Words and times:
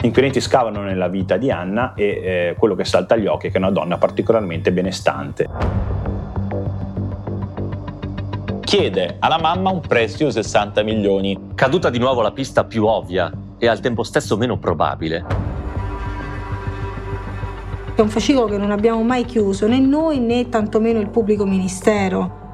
Gli 0.00 0.06
inquirenti 0.06 0.40
scavano 0.40 0.82
nella 0.82 1.08
vita 1.08 1.36
di 1.36 1.50
Anna 1.50 1.94
e 1.94 2.04
eh, 2.04 2.56
quello 2.56 2.76
che 2.76 2.84
salta 2.84 3.14
agli 3.14 3.26
occhi 3.26 3.48
è 3.48 3.50
che 3.50 3.56
è 3.56 3.60
una 3.60 3.72
donna 3.72 3.98
particolarmente 3.98 4.70
benestante. 4.70 5.48
Chiede 8.60 9.16
alla 9.18 9.40
mamma 9.40 9.70
un 9.70 9.80
prestito 9.80 10.26
di 10.26 10.32
60 10.32 10.82
milioni. 10.84 11.50
Caduta 11.56 11.90
di 11.90 11.98
nuovo 11.98 12.20
la 12.20 12.30
pista 12.30 12.64
più 12.64 12.84
ovvia 12.84 13.32
e 13.58 13.66
al 13.66 13.80
tempo 13.80 14.04
stesso 14.04 14.36
meno 14.36 14.56
probabile. 14.58 15.24
È 17.96 18.00
un 18.00 18.08
fascicolo 18.08 18.46
che 18.46 18.56
non 18.56 18.70
abbiamo 18.70 19.02
mai 19.02 19.24
chiuso, 19.24 19.66
né 19.66 19.80
noi 19.80 20.20
né 20.20 20.48
tantomeno 20.48 21.00
il 21.00 21.08
pubblico 21.08 21.44
ministero. 21.44 22.46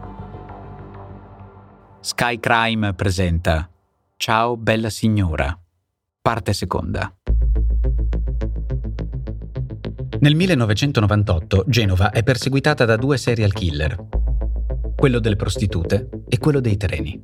Sky 2.00 2.40
Crime 2.40 2.94
presenta 2.94 3.68
Ciao 4.16 4.56
bella 4.56 4.88
signora, 4.88 5.58
parte 6.22 6.54
seconda. 6.54 7.12
Nel 10.24 10.36
1998 10.36 11.64
Genova 11.66 12.10
è 12.10 12.22
perseguitata 12.22 12.86
da 12.86 12.96
due 12.96 13.18
serial 13.18 13.52
killer, 13.52 13.94
quello 14.96 15.18
delle 15.18 15.36
prostitute 15.36 16.08
e 16.26 16.38
quello 16.38 16.60
dei 16.60 16.78
treni. 16.78 17.22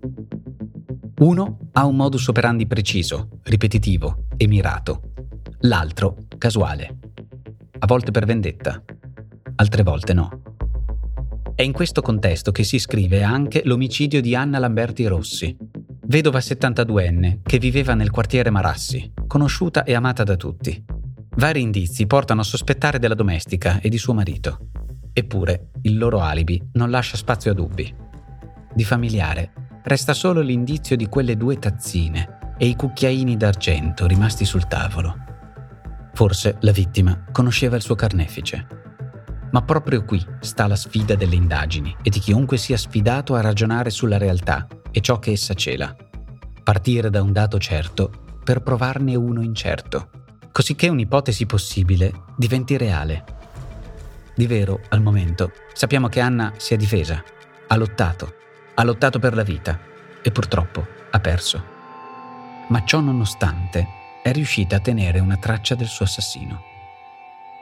Uno 1.20 1.70
ha 1.72 1.86
un 1.86 1.96
modus 1.96 2.28
operandi 2.28 2.66
preciso, 2.66 3.40
ripetitivo 3.44 4.26
e 4.36 4.46
mirato, 4.46 5.12
l'altro 5.60 6.26
casuale, 6.36 6.98
a 7.78 7.86
volte 7.86 8.10
per 8.10 8.26
vendetta, 8.26 8.84
altre 9.54 9.82
volte 9.82 10.12
no. 10.12 10.42
È 11.54 11.62
in 11.62 11.72
questo 11.72 12.02
contesto 12.02 12.52
che 12.52 12.64
si 12.64 12.78
scrive 12.78 13.22
anche 13.22 13.62
l'omicidio 13.64 14.20
di 14.20 14.34
Anna 14.34 14.58
Lamberti 14.58 15.06
Rossi, 15.06 15.56
vedova 16.02 16.40
72enne 16.40 17.38
che 17.44 17.58
viveva 17.58 17.94
nel 17.94 18.10
quartiere 18.10 18.50
Marassi, 18.50 19.10
conosciuta 19.26 19.84
e 19.84 19.94
amata 19.94 20.22
da 20.22 20.36
tutti. 20.36 20.99
Vari 21.40 21.62
indizi 21.62 22.06
portano 22.06 22.42
a 22.42 22.44
sospettare 22.44 22.98
della 22.98 23.14
domestica 23.14 23.80
e 23.80 23.88
di 23.88 23.96
suo 23.96 24.12
marito. 24.12 24.58
Eppure 25.10 25.70
il 25.84 25.96
loro 25.96 26.20
alibi 26.20 26.62
non 26.74 26.90
lascia 26.90 27.16
spazio 27.16 27.52
a 27.52 27.54
dubbi. 27.54 27.94
Di 28.74 28.84
familiare 28.84 29.80
resta 29.84 30.12
solo 30.12 30.42
l'indizio 30.42 30.96
di 30.96 31.06
quelle 31.06 31.38
due 31.38 31.58
tazzine 31.58 32.56
e 32.58 32.66
i 32.66 32.76
cucchiaini 32.76 33.38
d'argento 33.38 34.06
rimasti 34.06 34.44
sul 34.44 34.68
tavolo. 34.68 35.16
Forse 36.12 36.58
la 36.60 36.72
vittima 36.72 37.24
conosceva 37.32 37.76
il 37.76 37.82
suo 37.82 37.94
carnefice. 37.94 38.66
Ma 39.50 39.62
proprio 39.62 40.04
qui 40.04 40.22
sta 40.40 40.66
la 40.66 40.76
sfida 40.76 41.14
delle 41.14 41.36
indagini 41.36 41.96
e 42.02 42.10
di 42.10 42.18
chiunque 42.18 42.58
sia 42.58 42.76
sfidato 42.76 43.34
a 43.34 43.40
ragionare 43.40 43.88
sulla 43.88 44.18
realtà 44.18 44.66
e 44.90 45.00
ciò 45.00 45.18
che 45.18 45.30
essa 45.30 45.54
cela. 45.54 45.96
Partire 46.62 47.08
da 47.08 47.22
un 47.22 47.32
dato 47.32 47.58
certo 47.58 48.10
per 48.44 48.60
provarne 48.60 49.14
uno 49.14 49.40
incerto 49.40 50.10
così 50.60 50.74
che 50.74 50.88
un'ipotesi 50.88 51.46
possibile 51.46 52.12
diventi 52.36 52.76
reale. 52.76 53.24
Di 54.34 54.46
vero, 54.46 54.82
al 54.90 55.00
momento, 55.00 55.52
sappiamo 55.72 56.08
che 56.08 56.20
Anna 56.20 56.52
si 56.58 56.74
è 56.74 56.76
difesa, 56.76 57.24
ha 57.66 57.76
lottato, 57.76 58.34
ha 58.74 58.84
lottato 58.84 59.18
per 59.18 59.34
la 59.34 59.42
vita 59.42 59.80
e 60.20 60.30
purtroppo 60.30 60.86
ha 61.12 61.18
perso. 61.18 61.64
Ma 62.68 62.84
ciò 62.84 63.00
nonostante 63.00 63.86
è 64.22 64.32
riuscita 64.32 64.76
a 64.76 64.80
tenere 64.80 65.18
una 65.18 65.38
traccia 65.38 65.74
del 65.74 65.86
suo 65.86 66.04
assassino. 66.04 66.60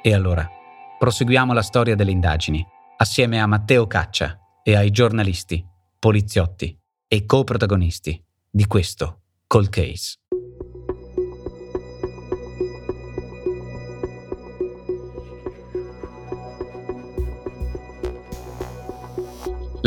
E 0.03 0.13
allora, 0.13 0.51
proseguiamo 0.99 1.53
la 1.53 1.63
storia 1.63 1.95
delle 1.95 2.11
indagini, 2.11 2.67
assieme 2.97 3.41
a 3.41 3.47
Matteo 3.47 3.87
Caccia 3.87 4.37
e 4.61 4.75
ai 4.75 4.91
giornalisti, 4.91 5.65
poliziotti 6.01 6.77
e 7.07 7.25
coprotagonisti 7.25 8.21
di 8.51 8.67
questo 8.67 9.21
Cold 9.47 9.69
Case. 9.69 10.17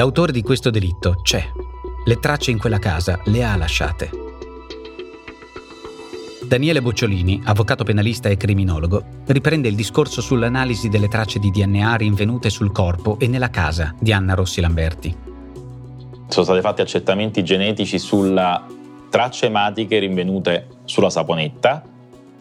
L'autore 0.01 0.31
di 0.31 0.41
questo 0.41 0.71
delitto 0.71 1.19
c'è. 1.21 1.43
Le 2.05 2.19
tracce 2.19 2.49
in 2.49 2.57
quella 2.57 2.79
casa 2.79 3.19
le 3.25 3.43
ha 3.43 3.55
lasciate. 3.55 4.09
Daniele 6.41 6.81
Bocciolini, 6.81 7.39
avvocato 7.45 7.83
penalista 7.83 8.27
e 8.27 8.35
criminologo, 8.35 9.03
riprende 9.27 9.67
il 9.67 9.75
discorso 9.75 10.19
sull'analisi 10.19 10.89
delle 10.89 11.07
tracce 11.07 11.37
di 11.37 11.51
DNA 11.51 11.93
rinvenute 11.97 12.49
sul 12.49 12.71
corpo 12.71 13.19
e 13.19 13.27
nella 13.27 13.51
casa 13.51 13.93
di 13.99 14.11
Anna 14.11 14.33
Rossi 14.33 14.59
Lamberti. 14.59 15.15
Sono 16.29 16.45
stati 16.45 16.61
fatti 16.61 16.81
accertamenti 16.81 17.43
genetici 17.43 17.99
sulle 17.99 18.59
tracce 19.07 19.45
ematiche 19.45 19.99
rinvenute 19.99 20.67
sulla 20.85 21.11
saponetta, 21.11 21.83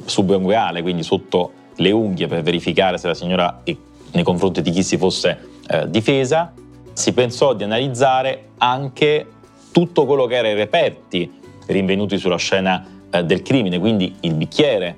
subunguale, 0.02 0.80
quindi 0.80 1.02
sotto 1.02 1.52
le 1.76 1.90
unghie 1.90 2.26
per 2.26 2.40
verificare 2.40 2.96
se 2.96 3.06
la 3.06 3.12
signora 3.12 3.62
nei 3.64 4.24
confronti 4.24 4.62
di 4.62 4.70
chi 4.70 4.82
si 4.82 4.96
fosse 4.96 5.48
eh, 5.68 5.90
difesa 5.90 6.54
si 7.00 7.14
pensò 7.14 7.54
di 7.54 7.64
analizzare 7.64 8.50
anche 8.58 9.26
tutto 9.72 10.04
quello 10.04 10.26
che 10.26 10.34
erano 10.34 10.52
i 10.52 10.56
reperti 10.56 11.40
rinvenuti 11.66 12.18
sulla 12.18 12.36
scena 12.36 12.84
eh, 13.10 13.24
del 13.24 13.40
crimine, 13.40 13.78
quindi 13.78 14.18
il 14.20 14.34
bicchiere, 14.34 14.96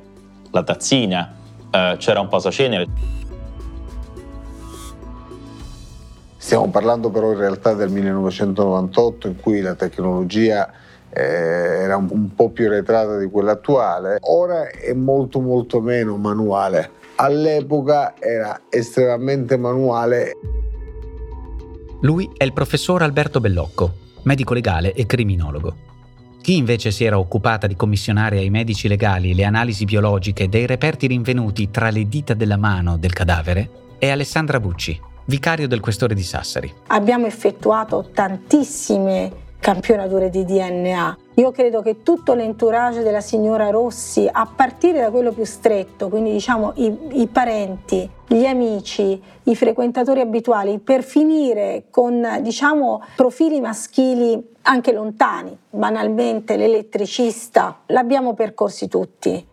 la 0.50 0.64
tazzina, 0.64 1.32
eh, 1.70 1.94
c'era 1.98 2.18
un 2.18 2.26
posacenere. 2.26 2.86
Stiamo 6.36 6.68
parlando 6.70 7.08
però 7.10 7.30
in 7.30 7.38
realtà 7.38 7.72
del 7.74 7.90
1998 7.90 9.28
in 9.28 9.36
cui 9.40 9.60
la 9.60 9.76
tecnologia 9.76 10.72
eh, 11.08 11.22
era 11.22 11.96
un, 11.96 12.08
un 12.10 12.34
po' 12.34 12.50
più 12.50 12.66
arretrata 12.66 13.16
di 13.16 13.30
quella 13.30 13.52
attuale, 13.52 14.18
ora 14.22 14.68
è 14.70 14.92
molto 14.92 15.40
molto 15.40 15.80
meno 15.80 16.16
manuale. 16.16 16.90
All'epoca 17.14 18.14
era 18.18 18.62
estremamente 18.68 19.56
manuale. 19.56 20.32
Lui 22.02 22.28
è 22.36 22.42
il 22.42 22.52
professor 22.52 23.00
Alberto 23.02 23.38
Bellocco, 23.38 23.94
medico 24.24 24.54
legale 24.54 24.92
e 24.92 25.06
criminologo. 25.06 25.76
Chi 26.40 26.56
invece 26.56 26.90
si 26.90 27.04
era 27.04 27.16
occupata 27.16 27.68
di 27.68 27.76
commissionare 27.76 28.38
ai 28.38 28.50
medici 28.50 28.88
legali 28.88 29.34
le 29.34 29.44
analisi 29.44 29.84
biologiche 29.84 30.48
dei 30.48 30.66
reperti 30.66 31.06
rinvenuti 31.06 31.70
tra 31.70 31.90
le 31.90 32.08
dita 32.08 32.34
della 32.34 32.56
mano 32.56 32.96
del 32.96 33.12
cadavere 33.12 33.70
è 34.00 34.08
Alessandra 34.08 34.58
Bucci, 34.58 35.00
vicario 35.26 35.68
del 35.68 35.78
questore 35.78 36.16
di 36.16 36.24
Sassari. 36.24 36.74
Abbiamo 36.88 37.26
effettuato 37.26 38.10
tantissime 38.12 39.30
campionature 39.60 40.28
di 40.28 40.44
DNA. 40.44 41.18
Io 41.36 41.50
credo 41.50 41.80
che 41.80 42.02
tutto 42.02 42.34
l'entourage 42.34 43.02
della 43.02 43.22
signora 43.22 43.70
Rossi, 43.70 44.28
a 44.30 44.46
partire 44.46 45.00
da 45.00 45.10
quello 45.10 45.32
più 45.32 45.44
stretto, 45.44 46.10
quindi 46.10 46.30
diciamo 46.30 46.72
i, 46.76 46.94
i 47.12 47.26
parenti, 47.26 48.08
gli 48.26 48.44
amici, 48.44 49.18
i 49.44 49.56
frequentatori 49.56 50.20
abituali, 50.20 50.78
per 50.78 51.02
finire 51.02 51.84
con 51.88 52.38
diciamo 52.42 53.02
profili 53.16 53.62
maschili 53.62 54.46
anche 54.62 54.92
lontani, 54.92 55.56
banalmente 55.70 56.56
l'elettricista, 56.58 57.80
l'abbiamo 57.86 58.34
percorsi 58.34 58.86
tutti. 58.88 59.46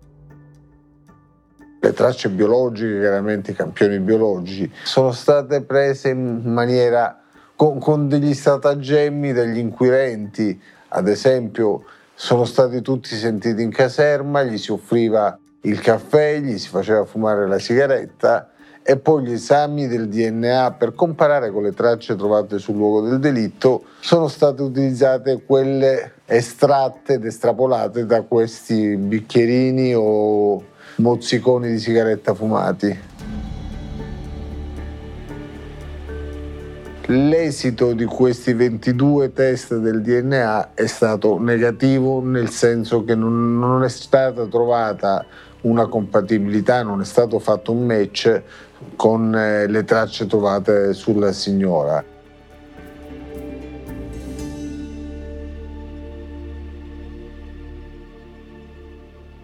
Le 1.81 1.93
tracce 1.93 2.27
biologiche, 2.27 2.99
chiaramente 2.99 3.51
i 3.51 3.55
campioni 3.55 3.99
biologici, 3.99 4.69
sono 4.83 5.13
state 5.13 5.61
prese 5.61 6.09
in 6.09 6.41
maniera 6.43 7.21
con, 7.55 7.79
con 7.79 8.09
degli 8.09 8.33
stratagemmi 8.33 9.31
degli 9.31 9.59
inquirenti, 9.59 10.61
ad 10.89 11.07
esempio 11.07 11.83
sono 12.13 12.45
stati 12.45 12.81
tutti 12.81 13.15
sentiti 13.15 13.61
in 13.61 13.71
caserma, 13.71 14.43
gli 14.43 14.57
si 14.57 14.71
offriva 14.71 15.37
il 15.61 15.79
caffè, 15.79 16.39
gli 16.39 16.57
si 16.57 16.69
faceva 16.69 17.05
fumare 17.05 17.47
la 17.47 17.59
sigaretta 17.59 18.51
e 18.81 18.97
poi 18.97 19.23
gli 19.23 19.33
esami 19.33 19.87
del 19.87 20.07
DNA 20.07 20.75
per 20.77 20.95
comparare 20.95 21.51
con 21.51 21.63
le 21.63 21.73
tracce 21.73 22.15
trovate 22.15 22.59
sul 22.59 22.75
luogo 22.75 23.07
del 23.07 23.19
delitto 23.19 23.83
sono 23.99 24.27
state 24.27 24.61
utilizzate 24.61 25.43
quelle 25.45 26.13
estratte 26.25 27.13
ed 27.13 27.25
estrapolate 27.25 28.05
da 28.05 28.23
questi 28.23 28.95
bicchierini 28.95 29.93
o 29.95 30.63
mozziconi 30.95 31.69
di 31.69 31.79
sigaretta 31.79 32.33
fumati. 32.33 33.18
L'esito 37.11 37.93
di 37.93 38.05
questi 38.05 38.53
22 38.53 39.33
test 39.33 39.75
del 39.77 40.03
DNA 40.03 40.75
è 40.75 40.85
stato 40.85 41.39
negativo 41.39 42.21
nel 42.21 42.49
senso 42.49 43.03
che 43.03 43.15
non, 43.15 43.57
non 43.57 43.83
è 43.83 43.89
stata 43.89 44.45
trovata 44.45 45.25
una 45.61 45.87
compatibilità, 45.87 46.83
non 46.83 47.01
è 47.01 47.05
stato 47.05 47.39
fatto 47.39 47.71
un 47.71 47.87
match 47.87 48.43
con 48.95 49.35
eh, 49.35 49.65
le 49.65 49.83
tracce 49.85 50.27
trovate 50.27 50.93
sulla 50.93 51.31
signora. 51.31 52.03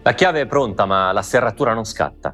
La 0.02 0.14
chiave 0.14 0.42
è 0.42 0.46
pronta, 0.46 0.86
ma 0.86 1.10
la 1.10 1.22
serratura 1.22 1.74
non 1.74 1.84
scatta. 1.84 2.32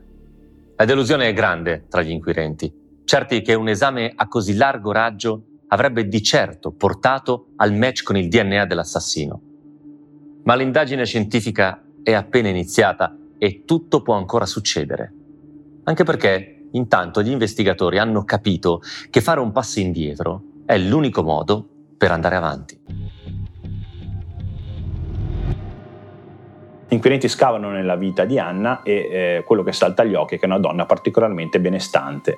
La 0.76 0.84
delusione 0.84 1.28
è 1.28 1.32
grande 1.32 1.86
tra 1.88 2.02
gli 2.02 2.10
inquirenti 2.10 2.80
certi 3.04 3.42
che 3.42 3.54
un 3.54 3.68
esame 3.68 4.12
a 4.14 4.28
così 4.28 4.54
largo 4.54 4.92
raggio 4.92 5.44
avrebbe 5.68 6.06
di 6.06 6.22
certo 6.22 6.72
portato 6.72 7.48
al 7.56 7.74
match 7.74 8.02
con 8.02 8.16
il 8.16 8.28
DNA 8.28 8.66
dell'assassino. 8.66 9.40
Ma 10.44 10.54
l'indagine 10.54 11.04
scientifica 11.04 11.82
è 12.02 12.12
appena 12.12 12.48
iniziata 12.48 13.16
e 13.38 13.64
tutto 13.64 14.02
può 14.02 14.14
ancora 14.14 14.46
succedere. 14.46 15.14
Anche 15.84 16.04
perché 16.04 16.68
intanto 16.72 17.22
gli 17.22 17.30
investigatori 17.30 17.98
hanno 17.98 18.24
capito 18.24 18.80
che 19.10 19.20
fare 19.20 19.40
un 19.40 19.52
passo 19.52 19.80
indietro 19.80 20.42
è 20.66 20.78
l'unico 20.78 21.22
modo 21.22 21.66
per 21.96 22.10
andare 22.10 22.36
avanti. 22.36 22.80
Gli 26.88 26.94
inquirenti 26.94 27.28
scavano 27.28 27.70
nella 27.70 27.96
vita 27.96 28.24
di 28.26 28.38
Anna 28.38 28.82
e 28.82 28.92
eh, 28.92 29.44
quello 29.46 29.62
che 29.62 29.72
salta 29.72 30.02
agli 30.02 30.14
occhi 30.14 30.34
è 30.34 30.38
che 30.38 30.44
è 30.44 30.48
una 30.48 30.58
donna 30.58 30.84
particolarmente 30.84 31.58
benestante. 31.58 32.36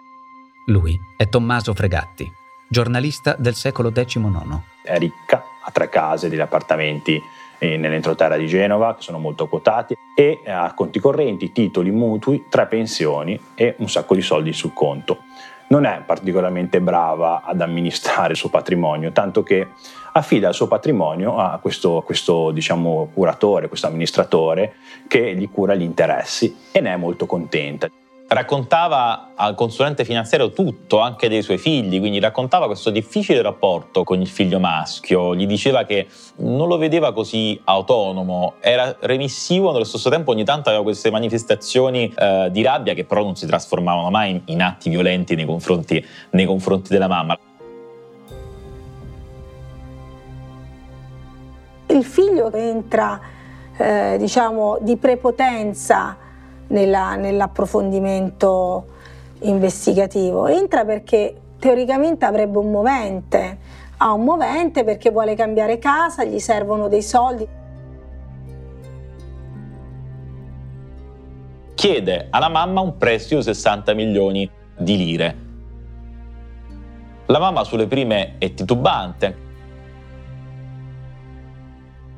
Lui 0.68 0.98
è 1.14 1.28
Tommaso 1.28 1.74
Fregatti, 1.74 2.32
giornalista 2.66 3.36
del 3.38 3.54
secolo 3.54 3.92
XIX. 3.92 4.60
È 4.82 4.96
ricca, 4.96 5.44
ha 5.62 5.70
tre 5.70 5.90
case, 5.90 6.30
degli 6.30 6.40
appartamenti 6.40 7.20
nell'entroterra 7.58 8.36
di 8.36 8.46
Genova 8.46 8.94
che 8.94 9.02
sono 9.02 9.18
molto 9.18 9.46
quotati 9.46 9.94
e 10.16 10.40
ha 10.46 10.72
conti 10.72 11.00
correnti, 11.00 11.52
titoli, 11.52 11.90
mutui, 11.90 12.46
tre 12.48 12.66
pensioni 12.66 13.38
e 13.54 13.74
un 13.78 13.90
sacco 13.90 14.14
di 14.14 14.22
soldi 14.22 14.54
sul 14.54 14.72
conto. 14.72 15.24
Non 15.66 15.84
è 15.84 16.02
particolarmente 16.04 16.80
brava 16.80 17.42
ad 17.44 17.60
amministrare 17.60 18.32
il 18.32 18.38
suo 18.38 18.48
patrimonio, 18.48 19.12
tanto 19.12 19.42
che 19.42 19.68
affida 20.12 20.48
il 20.48 20.54
suo 20.54 20.66
patrimonio 20.66 21.36
a 21.36 21.58
questo, 21.58 22.02
questo 22.06 22.52
diciamo, 22.52 23.10
curatore, 23.12 23.68
questo 23.68 23.86
amministratore 23.86 24.76
che 25.08 25.34
gli 25.34 25.50
cura 25.50 25.74
gli 25.74 25.82
interessi 25.82 26.56
e 26.72 26.80
ne 26.80 26.94
è 26.94 26.96
molto 26.96 27.26
contenta 27.26 27.88
raccontava 28.26 29.32
al 29.34 29.54
consulente 29.54 30.04
finanziario 30.04 30.50
tutto, 30.50 30.98
anche 30.98 31.28
dei 31.28 31.42
suoi 31.42 31.58
figli, 31.58 31.98
quindi 31.98 32.18
raccontava 32.20 32.66
questo 32.66 32.90
difficile 32.90 33.42
rapporto 33.42 34.02
con 34.02 34.20
il 34.20 34.28
figlio 34.28 34.58
maschio, 34.58 35.34
gli 35.34 35.46
diceva 35.46 35.84
che 35.84 36.06
non 36.36 36.66
lo 36.68 36.78
vedeva 36.78 37.12
così 37.12 37.60
autonomo, 37.64 38.54
era 38.60 38.96
remissivo, 39.00 39.72
nello 39.72 39.84
stesso 39.84 40.08
tempo 40.08 40.30
ogni 40.30 40.44
tanto 40.44 40.70
aveva 40.70 40.82
queste 40.82 41.10
manifestazioni 41.10 42.12
eh, 42.16 42.48
di 42.50 42.62
rabbia 42.62 42.94
che 42.94 43.04
però 43.04 43.22
non 43.22 43.36
si 43.36 43.46
trasformavano 43.46 44.10
mai 44.10 44.30
in, 44.30 44.40
in 44.46 44.62
atti 44.62 44.88
violenti 44.88 45.34
nei 45.34 45.44
confronti, 45.44 46.04
nei 46.30 46.46
confronti 46.46 46.90
della 46.90 47.08
mamma. 47.08 47.38
Il 51.86 52.04
figlio 52.04 52.50
entra, 52.52 53.20
eh, 53.76 54.16
diciamo, 54.18 54.78
di 54.80 54.96
prepotenza 54.96 56.16
nella, 56.74 57.14
nell'approfondimento 57.14 58.86
investigativo. 59.42 60.48
Entra 60.48 60.84
perché 60.84 61.34
teoricamente 61.58 62.24
avrebbe 62.24 62.58
un 62.58 62.70
movente, 62.70 63.58
ha 63.96 64.12
un 64.12 64.24
movente 64.24 64.84
perché 64.84 65.10
vuole 65.10 65.34
cambiare 65.34 65.78
casa, 65.78 66.24
gli 66.24 66.40
servono 66.40 66.88
dei 66.88 67.02
soldi. 67.02 67.48
Chiede 71.74 72.26
alla 72.30 72.48
mamma 72.48 72.80
un 72.80 72.96
prestito 72.96 73.36
di 73.36 73.42
60 73.44 73.94
milioni 73.94 74.50
di 74.76 74.96
lire. 74.96 75.42
La 77.26 77.38
mamma 77.38 77.64
sulle 77.64 77.86
prime 77.86 78.34
è 78.38 78.52
titubante, 78.52 79.36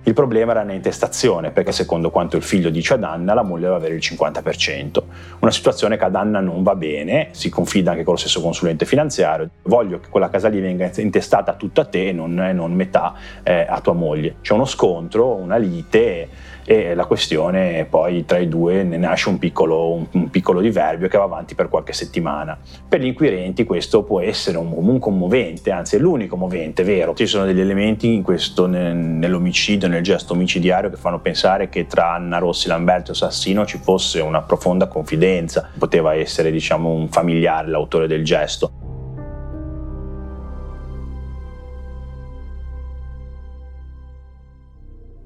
il 0.07 0.15
problema 0.15 0.53
era 0.53 0.63
l'intestazione, 0.63 1.51
perché 1.51 1.73
secondo 1.73 2.11
quanto 2.11 2.37
il 2.37 2.45
figlio 2.45 2.71
dice 2.71 2.95
ad 2.95 3.03
Anna, 3.03 3.35
la 3.35 3.43
moglie 3.43 3.65
deve 3.65 3.75
avere 3.75 3.95
il 3.95 4.01
50%. 4.01 5.03
Una 5.41 5.51
situazione 5.51 5.97
che 5.97 6.05
ad 6.05 6.15
Anna 6.15 6.39
non 6.39 6.63
va 6.63 6.77
bene, 6.77 7.31
si 7.33 7.49
confida 7.49 7.91
anche 7.91 8.05
con 8.05 8.13
lo 8.13 8.19
stesso 8.19 8.41
consulente 8.41 8.87
finanziario, 8.87 9.51
voglio 9.63 9.99
che 9.99 10.09
quella 10.09 10.31
casa 10.31 10.47
lì 10.47 10.61
venga 10.61 10.89
intestata 10.95 11.55
tutta 11.55 11.81
a 11.81 11.85
te 11.87 12.09
e 12.09 12.13
non, 12.13 12.35
non 12.35 12.73
metà 12.73 13.15
eh, 13.43 13.67
a 13.69 13.81
tua 13.81 13.95
moglie. 13.95 14.37
C'è 14.43 14.53
uno 14.53 14.65
scontro, 14.65 15.35
una 15.35 15.57
lite 15.57 16.29
e 16.69 16.95
la 16.95 17.05
questione 17.05 17.87
poi 17.89 18.25
tra 18.25 18.39
i 18.39 18.49
due 18.49 18.83
ne 18.83 18.97
nasce 18.97 19.29
un 19.29 19.39
piccolo, 19.39 20.05
un, 20.11 20.31
piccolo 20.31 20.61
diverbio 20.61 21.07
che 21.07 21.17
va 21.17 21.23
avanti 21.23 21.55
per 21.55 21.69
qualche 21.69 21.93
settimana. 21.93 22.59
Per 22.89 23.01
gli 23.01 23.07
inquirenti 23.07 23.65
questo 23.65 24.03
può 24.03 24.21
essere 24.21 24.59
un, 24.59 24.75
comunque 24.75 25.13
un 25.13 25.19
movente, 25.19 25.71
anzi 25.71 25.95
è 25.95 25.99
l'unico 26.01 26.37
movente, 26.37 26.83
vero? 26.83 27.15
Ci 27.15 27.27
sono 27.27 27.45
degli 27.45 27.61
elementi 27.61 28.21
questo, 28.23 28.67
nell'omicidio, 28.67 29.87
nel 29.87 30.03
gesto 30.03 30.33
omicidiario 30.33 30.91
che 30.91 30.97
fanno 30.97 31.21
pensare 31.21 31.69
che 31.69 31.87
tra 31.87 32.15
Anna 32.15 32.39
Rossi, 32.39 32.67
Lamberto 32.67 33.13
e 33.13 33.15
Sassino 33.15 33.65
ci 33.65 33.79
fosse 33.79 34.21
una 34.21 34.43
profonda 34.43 34.89
confidenza, 34.89 35.71
poteva 35.79 36.15
essere 36.15 36.51
diciamo 36.51 36.91
un 36.91 37.09
familiare 37.09 37.69
l'autore 37.69 38.09
del 38.09 38.25
gesto. 38.25 38.76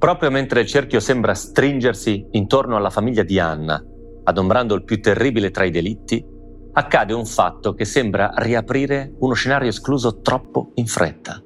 Proprio 0.01 0.31
mentre 0.31 0.63
il 0.63 0.67
cerchio 0.67 0.99
sembra 0.99 1.35
stringersi 1.35 2.29
intorno 2.31 2.75
alla 2.75 2.89
famiglia 2.89 3.23
di 3.23 3.39
Anna, 3.39 3.85
adombrando 4.25 4.75
il 4.75 4.83
più 4.83 4.99
terribile 4.99 5.51
tra 5.51 5.65
i 5.65 5.71
delitti, 5.71 6.25
accade 6.73 7.13
un 7.13 7.27
fatto 7.27 7.75
che 7.75 7.85
sembra 7.85 8.33
riaprire 8.37 9.13
uno 9.19 9.35
scenario 9.35 9.69
escluso 9.69 10.23
troppo 10.23 10.71
in 10.77 10.87
fretta. 10.87 11.43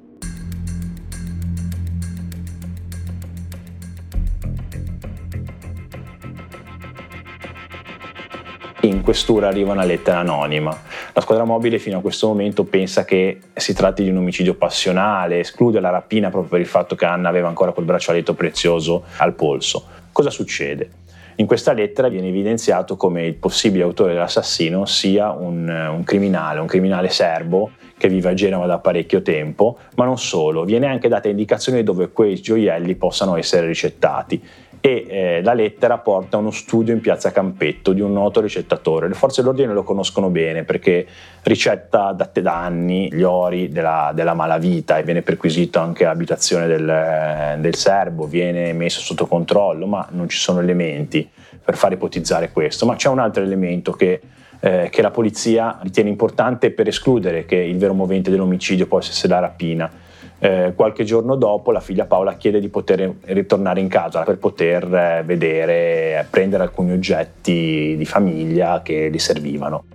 In 8.83 9.01
questura 9.01 9.49
arriva 9.49 9.73
una 9.73 9.83
lettera 9.83 10.19
anonima. 10.19 10.84
La 11.15 11.21
squadra 11.21 11.45
mobile 11.45 11.79
fino 11.79 11.99
a 11.99 12.01
questo 12.01 12.27
momento 12.27 12.65
pensa 12.65 13.05
che 13.05 13.39
si 13.53 13.73
tratti 13.73 14.03
di 14.03 14.09
un 14.09 14.17
omicidio 14.17 14.55
passionale, 14.55 15.39
esclude 15.39 15.79
la 15.79 15.89
rapina 15.89 16.29
proprio 16.29 16.49
per 16.49 16.59
il 16.59 16.65
fatto 16.65 16.95
che 16.95 17.05
Anna 17.05 17.29
aveva 17.29 17.47
ancora 17.47 17.71
quel 17.71 17.85
braccialetto 17.85 18.33
prezioso 18.33 19.05
al 19.19 19.33
polso. 19.33 19.85
Cosa 20.11 20.29
succede? 20.29 20.89
In 21.35 21.45
questa 21.45 21.71
lettera 21.71 22.09
viene 22.09 22.27
evidenziato 22.27 22.97
come 22.97 23.25
il 23.25 23.35
possibile 23.35 23.85
autore 23.85 24.11
dell'assassino 24.11 24.83
sia 24.83 25.31
un, 25.31 25.69
un, 25.69 26.03
criminale, 26.03 26.59
un 26.59 26.67
criminale 26.67 27.07
serbo 27.07 27.71
che 27.97 28.09
vive 28.09 28.31
a 28.31 28.33
Genova 28.33 28.65
da 28.65 28.79
parecchio 28.79 29.21
tempo, 29.21 29.77
ma 29.95 30.03
non 30.03 30.17
solo, 30.17 30.65
viene 30.65 30.87
anche 30.87 31.07
data 31.07 31.29
indicazione 31.29 31.77
di 31.77 31.85
dove 31.85 32.09
quei 32.09 32.41
gioielli 32.41 32.93
possano 32.95 33.37
essere 33.37 33.67
ricettati 33.67 34.43
e 34.85 35.05
eh, 35.07 35.41
la 35.41 35.55
lettera 35.55 35.97
porta 35.97 36.37
a 36.37 36.39
uno 36.39 36.51
studio 36.51 36.93
in 36.93 37.01
piazza 37.01 37.31
Campetto 37.31 37.91
di 37.91 38.01
un 38.01 38.13
noto 38.13 38.39
ricettatore. 38.39 39.07
Le 39.07 39.15
forze 39.15 39.41
dell'ordine 39.41 39.73
lo 39.73 39.81
conoscono 39.81 40.29
bene 40.29 40.63
perché 40.63 41.07
ricetta 41.41 42.11
da, 42.11 42.29
da 42.31 42.61
anni 42.61 43.11
gli 43.11 43.23
ori 43.23 43.69
della, 43.69 44.11
della, 44.13 44.35
malavita 44.35 44.99
e 44.99 45.03
viene 45.03 45.23
perquisito 45.23 45.79
anche 45.79 46.03
l'abitazione 46.03 46.67
del, 46.67 47.57
del 47.61 47.73
serbo, 47.73 48.27
viene 48.27 48.73
messo 48.73 48.99
sotto 48.99 49.25
controllo, 49.25 49.87
ma 49.87 50.07
non 50.11 50.29
ci 50.29 50.37
sono 50.37 50.59
elementi 50.59 51.27
per 51.63 51.75
far 51.75 51.93
ipotizzare 51.93 52.51
questo. 52.51 52.85
Ma 52.85 52.95
c'è 52.95 53.09
un 53.09 53.17
altro 53.17 53.41
elemento 53.41 53.91
che 53.91 54.21
eh, 54.59 54.89
che 54.91 55.01
la 55.01 55.11
polizia 55.11 55.79
ritiene 55.81 56.09
importante 56.09 56.69
per 56.69 56.87
escludere 56.87 57.45
che 57.45 57.57
il 57.57 57.77
vero 57.77 57.93
movente 57.93 58.29
dell'omicidio 58.29 58.85
possa 58.85 59.09
essere 59.09 59.33
la 59.33 59.39
rapina 59.39 59.91
eh, 60.39 60.73
qualche 60.75 61.03
giorno 61.03 61.35
dopo 61.35 61.71
la 61.71 61.79
figlia 61.79 62.05
Paola 62.05 62.35
chiede 62.35 62.59
di 62.59 62.69
poter 62.69 63.15
ritornare 63.25 63.79
in 63.79 63.87
casa 63.87 64.23
per 64.23 64.37
poter 64.37 64.83
eh, 64.93 65.23
vedere, 65.25 66.27
prendere 66.29 66.63
alcuni 66.63 66.91
oggetti 66.91 67.95
di 67.97 68.05
famiglia 68.05 68.81
che 68.81 69.09
gli 69.11 69.19
servivano. 69.19 69.85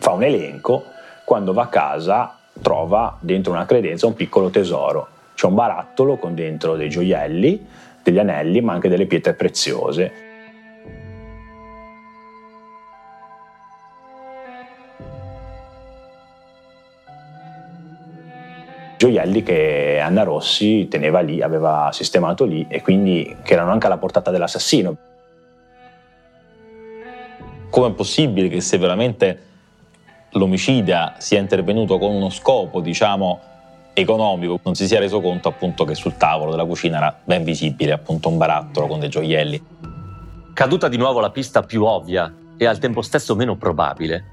Fa 0.00 0.12
un 0.12 0.22
elenco, 0.22 0.84
quando 1.24 1.52
va 1.52 1.62
a 1.62 1.68
casa 1.68 2.38
trova 2.62 3.16
dentro 3.20 3.52
una 3.52 3.66
credenza 3.66 4.06
un 4.06 4.14
piccolo 4.14 4.48
tesoro. 4.48 5.08
C'è 5.34 5.46
un 5.46 5.54
barattolo 5.54 6.16
con 6.16 6.34
dentro 6.34 6.76
dei 6.76 6.88
gioielli, 6.88 7.66
degli 8.02 8.18
anelli, 8.18 8.60
ma 8.60 8.72
anche 8.72 8.88
delle 8.88 9.06
pietre 9.06 9.34
preziose. 9.34 10.26
gioielli 18.98 19.44
che 19.44 20.00
Anna 20.02 20.24
Rossi 20.24 20.88
teneva 20.88 21.20
lì, 21.20 21.40
aveva 21.40 21.90
sistemato 21.92 22.44
lì 22.44 22.66
e 22.68 22.82
quindi 22.82 23.36
che 23.44 23.52
erano 23.54 23.70
anche 23.70 23.86
alla 23.86 23.96
portata 23.96 24.30
dell'assassino. 24.30 24.96
Come 27.70 27.88
è 27.88 27.92
possibile 27.92 28.48
che 28.48 28.60
se 28.60 28.76
veramente 28.76 29.42
l'omicida 30.32 31.14
sia 31.18 31.38
intervenuto 31.38 31.96
con 31.98 32.12
uno 32.12 32.28
scopo, 32.28 32.80
diciamo, 32.80 33.40
economico 34.00 34.60
non 34.62 34.74
si 34.74 34.86
sia 34.86 34.98
reso 34.98 35.20
conto 35.20 35.48
appunto 35.48 35.84
che 35.84 35.94
sul 35.94 36.16
tavolo 36.16 36.50
della 36.50 36.64
cucina 36.64 36.98
era 36.98 37.18
ben 37.24 37.44
visibile 37.44 37.92
appunto 37.92 38.28
un 38.28 38.36
barattolo 38.36 38.86
con 38.86 39.00
dei 39.00 39.08
gioielli. 39.08 39.62
Caduta 40.52 40.88
di 40.88 40.96
nuovo 40.96 41.20
la 41.20 41.30
pista 41.30 41.62
più 41.62 41.84
ovvia 41.84 42.32
e 42.56 42.66
al 42.66 42.78
tempo 42.78 43.02
stesso 43.02 43.36
meno 43.36 43.56
probabile, 43.56 44.24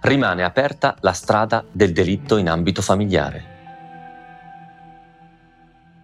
rimane 0.00 0.42
aperta 0.42 0.96
la 1.00 1.12
strada 1.12 1.64
del 1.70 1.92
delitto 1.92 2.36
in 2.36 2.48
ambito 2.48 2.82
familiare. 2.82 3.56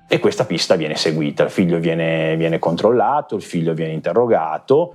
E 0.07 0.19
questa 0.21 0.45
pista 0.45 0.77
viene 0.77 0.97
seguita, 0.97 1.43
il 1.43 1.51
figlio 1.51 1.79
viene, 1.79 2.37
viene 2.37 2.59
controllato, 2.59 3.35
il 3.35 3.43
figlio 3.43 3.75
viene 3.75 3.93
interrogato 3.93 4.95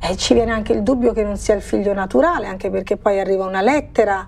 E 0.00 0.16
ci 0.16 0.32
viene 0.32 0.52
anche 0.52 0.72
il 0.72 0.82
dubbio 0.82 1.12
che 1.12 1.22
non 1.22 1.36
sia 1.36 1.54
il 1.54 1.60
figlio 1.60 1.92
naturale, 1.92 2.46
anche 2.46 2.70
perché 2.70 2.96
poi 2.96 3.18
arriva 3.18 3.44
una 3.44 3.60
lettera 3.60 4.26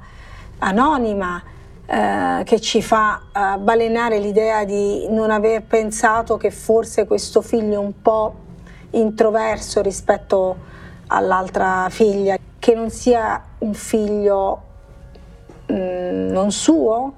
anonima 0.61 1.43
eh, 1.87 2.43
che 2.45 2.61
ci 2.61 2.83
fa 2.83 3.21
eh, 3.33 3.59
balenare 3.59 4.19
l'idea 4.19 4.65
di 4.65 5.09
non 5.11 5.31
aver 5.31 5.63
pensato 5.65 6.37
che 6.37 6.51
forse 6.51 7.07
questo 7.07 7.43
figlio 7.43 7.81
un 7.81 8.01
po' 8.01 8.35
introverso 8.91 9.83
rispetto 9.83 10.69
all'altra 11.09 11.89
figlia, 11.91 12.37
che 12.59 12.75
non 12.75 12.91
sia 12.91 13.43
un 13.59 13.75
figlio 13.75 14.63
mh, 15.67 15.75
mm, 15.75 16.29
non 16.31 16.53
suo, 16.53 17.15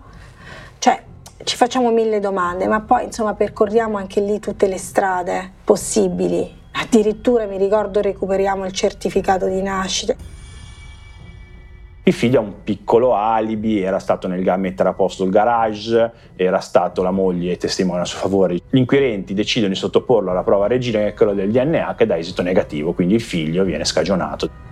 cioè 0.79 1.03
ci 1.45 1.57
facciamo 1.57 1.91
mille 1.91 2.21
domande, 2.21 2.67
ma 2.67 2.81
poi 2.81 3.05
insomma 3.05 3.35
percorriamo 3.35 3.97
anche 3.99 4.21
lì 4.21 4.39
tutte 4.41 4.67
le 4.67 4.79
strade 4.79 5.53
possibili. 5.65 6.61
Addirittura 6.73 7.45
mi 7.45 7.59
ricordo 7.59 8.01
recuperiamo 8.01 8.65
il 8.65 8.73
certificato 8.73 9.47
di 9.47 9.61
nascita. 9.61 10.15
Il 12.05 12.13
figlio 12.13 12.41
ha 12.41 12.43
un 12.43 12.65
piccolo 12.65 13.15
alibi, 13.15 13.81
era 13.81 14.01
stato 14.01 14.27
nel 14.27 14.43
mettere 14.59 14.89
a 14.89 14.93
posto 14.93 15.23
il 15.23 15.31
garage, 15.31 16.13
era 16.35 16.59
stato 16.59 17.01
la 17.05 17.13
moglie 17.13 17.57
testimone 17.57 18.01
a 18.01 18.05
suo 18.05 18.19
favore. 18.19 18.55
Gli 18.55 18.77
inquirenti 18.77 19.35
decidono 19.35 19.73
di 19.73 19.79
sottoporlo 19.79 20.33
alla 20.33 20.43
prova 20.43 20.67
regina 20.67 20.99
che 20.99 21.09
è 21.09 21.15
quello 21.15 21.33
del 21.33 21.53
DNA 21.53 21.95
che 21.95 22.07
dà 22.07 22.19
esito 22.19 22.43
negativo, 22.43 22.93
quindi 22.93 23.15
il 23.15 23.21
figlio 23.21 23.63
viene 23.63 23.85
scagionato. 23.85 24.72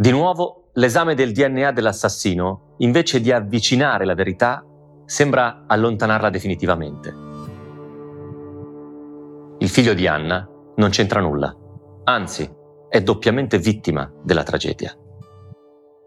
Di 0.00 0.12
nuovo, 0.12 0.70
l'esame 0.76 1.14
del 1.14 1.32
DNA 1.32 1.72
dell'assassino, 1.72 2.76
invece 2.78 3.20
di 3.20 3.30
avvicinare 3.30 4.06
la 4.06 4.14
verità, 4.14 4.64
sembra 5.04 5.64
allontanarla 5.66 6.30
definitivamente. 6.30 7.14
Il 9.58 9.68
figlio 9.68 9.92
di 9.92 10.06
Anna 10.06 10.48
non 10.76 10.88
c'entra 10.88 11.20
nulla, 11.20 11.54
anzi 12.04 12.50
è 12.88 13.02
doppiamente 13.02 13.58
vittima 13.58 14.10
della 14.22 14.42
tragedia. 14.42 14.96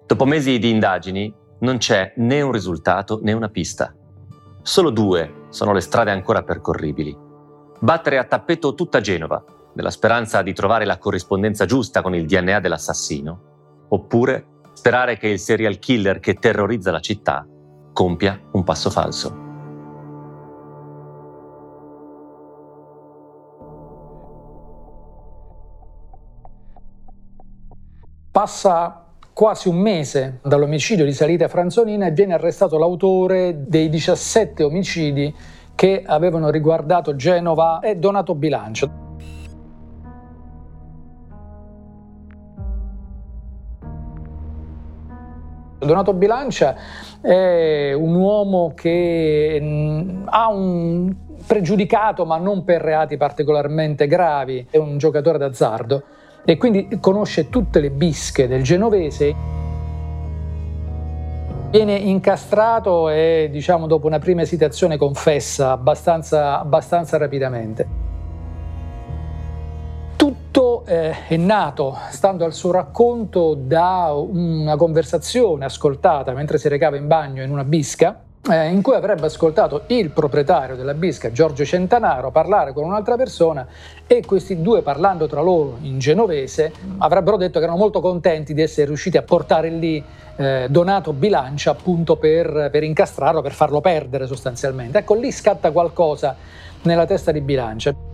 Dopo 0.07 0.25
mesi 0.25 0.57
di 0.57 0.71
indagini 0.71 1.31
non 1.59 1.77
c'è 1.77 2.13
né 2.15 2.41
un 2.41 2.51
risultato 2.51 3.19
né 3.21 3.31
una 3.31 3.49
pista. 3.49 3.93
Solo 4.63 4.89
due 4.89 5.45
sono 5.49 5.71
le 5.71 5.81
strade 5.81 6.09
ancora 6.09 6.41
percorribili. 6.41 7.15
Battere 7.79 8.17
a 8.17 8.23
tappeto 8.23 8.73
tutta 8.73 9.01
Genova, 9.01 9.45
nella 9.75 9.91
speranza 9.91 10.41
di 10.41 10.53
trovare 10.53 10.83
la 10.83 10.97
corrispondenza 10.97 11.65
giusta 11.65 12.01
con 12.01 12.15
il 12.15 12.25
DNA 12.25 12.59
dell'assassino, 12.59 13.51
oppure 13.93 14.45
sperare 14.73 15.17
che 15.17 15.27
il 15.27 15.39
serial 15.39 15.77
killer 15.77 16.19
che 16.19 16.33
terrorizza 16.33 16.91
la 16.91 16.99
città 16.99 17.45
compia 17.93 18.39
un 18.53 18.63
passo 18.63 18.89
falso. 18.89 19.41
Passa 28.31 29.05
quasi 29.31 29.67
un 29.67 29.77
mese 29.77 30.39
dall'omicidio 30.43 31.05
di 31.05 31.13
Salita 31.13 31.47
Franzonina 31.47 32.07
e 32.07 32.11
viene 32.11 32.33
arrestato 32.33 32.79
l'autore 32.79 33.65
dei 33.67 33.89
17 33.89 34.63
omicidi 34.63 35.33
che 35.75 36.03
avevano 36.03 36.49
riguardato 36.49 37.15
Genova 37.15 37.79
e 37.79 37.95
Donato 37.95 38.33
Bilancio. 38.33 39.02
Donato 45.85 46.13
Bilancia 46.13 46.75
è 47.21 47.93
un 47.93 48.15
uomo 48.15 48.73
che 48.75 49.59
mm, 49.61 50.23
ha 50.25 50.49
un 50.49 51.15
pregiudicato 51.45 52.25
ma 52.25 52.37
non 52.37 52.63
per 52.63 52.81
reati 52.81 53.17
particolarmente 53.17 54.07
gravi, 54.07 54.67
è 54.69 54.77
un 54.77 54.97
giocatore 54.97 55.37
d'azzardo 55.37 56.03
e 56.45 56.57
quindi 56.57 56.97
conosce 56.99 57.49
tutte 57.49 57.79
le 57.79 57.89
bische 57.89 58.47
del 58.47 58.63
genovese. 58.63 59.51
Viene 61.69 61.95
incastrato 61.95 63.09
e 63.09 63.49
diciamo 63.51 63.87
dopo 63.87 64.05
una 64.05 64.19
prima 64.19 64.41
esitazione 64.41 64.97
confessa 64.97 65.71
abbastanza, 65.71 66.59
abbastanza 66.59 67.17
rapidamente 67.17 68.02
eh, 70.85 71.27
è 71.27 71.37
nato, 71.37 71.97
stando 72.09 72.45
al 72.45 72.53
suo 72.53 72.71
racconto, 72.71 73.55
da 73.55 74.11
una 74.13 74.75
conversazione 74.75 75.65
ascoltata 75.65 76.33
mentre 76.33 76.57
si 76.57 76.67
recava 76.67 76.97
in 76.97 77.07
bagno 77.07 77.43
in 77.43 77.51
una 77.51 77.63
bisca, 77.63 78.21
eh, 78.49 78.67
in 78.67 78.81
cui 78.81 78.93
avrebbe 78.93 79.25
ascoltato 79.25 79.83
il 79.87 80.09
proprietario 80.09 80.75
della 80.75 80.93
bisca, 80.93 81.31
Giorgio 81.31 81.63
Centanaro, 81.63 82.31
parlare 82.31 82.73
con 82.73 82.83
un'altra 82.83 83.15
persona 83.15 83.65
e 84.05 84.21
questi 84.25 84.61
due, 84.61 84.81
parlando 84.81 85.27
tra 85.27 85.41
loro 85.41 85.77
in 85.81 85.97
genovese, 85.99 86.73
avrebbero 86.97 87.37
detto 87.37 87.59
che 87.59 87.65
erano 87.65 87.79
molto 87.79 88.01
contenti 88.01 88.53
di 88.53 88.61
essere 88.61 88.87
riusciti 88.87 89.17
a 89.17 89.21
portare 89.21 89.69
lì 89.69 90.03
eh, 90.35 90.67
Donato 90.69 91.13
Bilancia 91.13 91.71
appunto 91.71 92.17
per, 92.17 92.69
per 92.71 92.83
incastrarlo, 92.83 93.41
per 93.41 93.53
farlo 93.53 93.79
perdere 93.79 94.27
sostanzialmente. 94.27 94.97
Ecco, 94.97 95.13
lì 95.13 95.31
scatta 95.31 95.71
qualcosa 95.71 96.35
nella 96.81 97.05
testa 97.05 97.31
di 97.31 97.39
Bilancia. 97.39 98.12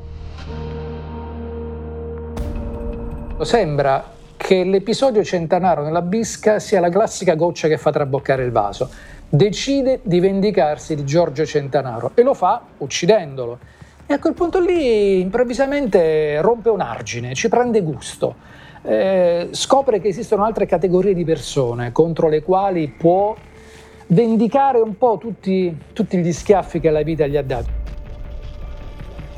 Sembra 3.42 4.04
che 4.36 4.66
l'episodio 4.66 5.24
Centanaro 5.24 5.82
nella 5.82 6.02
bisca 6.02 6.60
sia 6.60 6.82
la 6.82 6.90
classica 6.90 7.36
goccia 7.36 7.70
che 7.70 7.78
fa 7.78 7.90
traboccare 7.90 8.44
il 8.44 8.52
vaso. 8.52 8.90
Decide 9.30 10.02
di 10.04 10.20
vendicarsi 10.20 10.94
di 10.94 11.06
Giorgio 11.06 11.46
Centanaro 11.46 12.12
e 12.16 12.24
lo 12.24 12.34
fa 12.34 12.62
uccidendolo. 12.80 13.60
E 14.06 14.14
a 14.14 14.20
quel 14.20 14.34
punto 14.34 14.60
lì 14.60 15.22
improvvisamente 15.22 16.42
rompe 16.42 16.70
un 16.70 16.82
argine, 16.82 17.34
ci 17.34 17.48
prende 17.48 17.82
gusto. 17.82 18.36
Eh, 18.82 19.48
scopre 19.52 20.02
che 20.02 20.10
esistono 20.10 20.44
altre 20.44 20.66
categorie 20.66 21.14
di 21.14 21.24
persone 21.24 21.94
contro 21.94 22.28
le 22.28 22.42
quali 22.42 22.90
può 22.90 23.36
vendicare 24.08 24.80
un 24.80 24.98
po' 24.98 25.18
tutti, 25.18 25.78
tutti 25.94 26.18
gli 26.18 26.34
schiaffi 26.34 26.80
che 26.80 26.90
la 26.90 27.04
vita 27.04 27.26
gli 27.26 27.38
ha 27.38 27.44
dato 27.44 27.79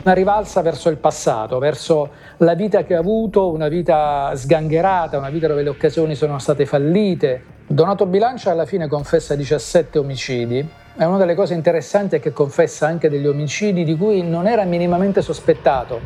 una 0.04 0.14
rivalsa 0.14 0.62
verso 0.62 0.90
il 0.90 0.98
passato, 0.98 1.60
verso 1.60 2.10
la 2.38 2.56
vita 2.56 2.84
che 2.84 2.96
ha 2.96 3.00
avuto, 3.00 3.52
una 3.52 3.68
vita 3.68 4.32
sgangherata, 4.36 5.18
una 5.18 5.30
vita 5.30 5.48
dove 5.48 5.62
le 5.62 5.70
occasioni 5.70 6.16
sono 6.16 6.40
state 6.40 6.66
fallite. 6.66 7.44
Donato 7.68 8.06
Bilancia 8.06 8.52
alla 8.52 8.66
fine 8.66 8.88
confessa 8.88 9.36
17 9.36 10.00
omicidi. 10.00 10.68
E 10.98 11.06
una 11.06 11.18
delle 11.18 11.36
cose 11.36 11.54
interessanti 11.54 12.16
è 12.16 12.20
che 12.20 12.34
confessa 12.34 12.88
anche 12.88 13.10
degli 13.10 13.28
omicidi 13.28 13.84
di 13.84 13.96
cui 13.96 14.24
non 14.24 14.48
era 14.48 14.64
minimamente 14.64 15.22
sospettato. 15.22 16.00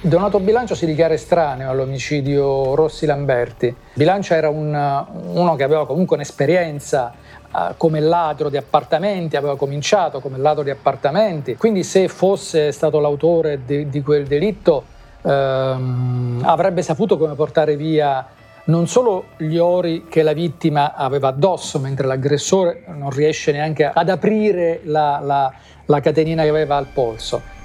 Donato 0.00 0.40
Bilancia 0.40 0.74
si 0.74 0.86
dichiara 0.86 1.14
estraneo 1.14 1.70
all'omicidio 1.70 2.74
Rossi 2.74 3.04
Lamberti. 3.04 3.74
Bilancia 3.94 4.36
era 4.36 4.48
un, 4.48 5.04
uno 5.32 5.56
che 5.56 5.64
aveva 5.64 5.86
comunque 5.86 6.16
un'esperienza 6.16 7.12
uh, 7.52 7.74
come 7.76 8.00
ladro 8.00 8.48
di 8.48 8.56
appartamenti, 8.56 9.36
aveva 9.36 9.56
cominciato 9.56 10.20
come 10.20 10.38
ladro 10.38 10.62
di 10.62 10.70
appartamenti, 10.70 11.56
quindi 11.56 11.82
se 11.82 12.08
fosse 12.08 12.72
stato 12.72 13.00
l'autore 13.00 13.64
di, 13.64 13.88
di 13.88 14.02
quel 14.02 14.26
delitto 14.26 14.96
ehm, 15.22 16.42
avrebbe 16.44 16.82
saputo 16.82 17.16
come 17.18 17.34
portare 17.34 17.76
via 17.76 18.26
non 18.64 18.86
solo 18.86 19.28
gli 19.38 19.56
ori 19.56 20.06
che 20.08 20.22
la 20.22 20.32
vittima 20.32 20.94
aveva 20.94 21.28
addosso, 21.28 21.78
mentre 21.78 22.06
l'aggressore 22.06 22.84
non 22.88 23.10
riesce 23.10 23.50
neanche 23.50 23.84
ad 23.86 24.08
aprire 24.10 24.80
la, 24.84 25.20
la, 25.22 25.52
la 25.86 26.00
catenina 26.00 26.42
che 26.42 26.50
aveva 26.50 26.76
al 26.76 26.86
polso. 26.86 27.56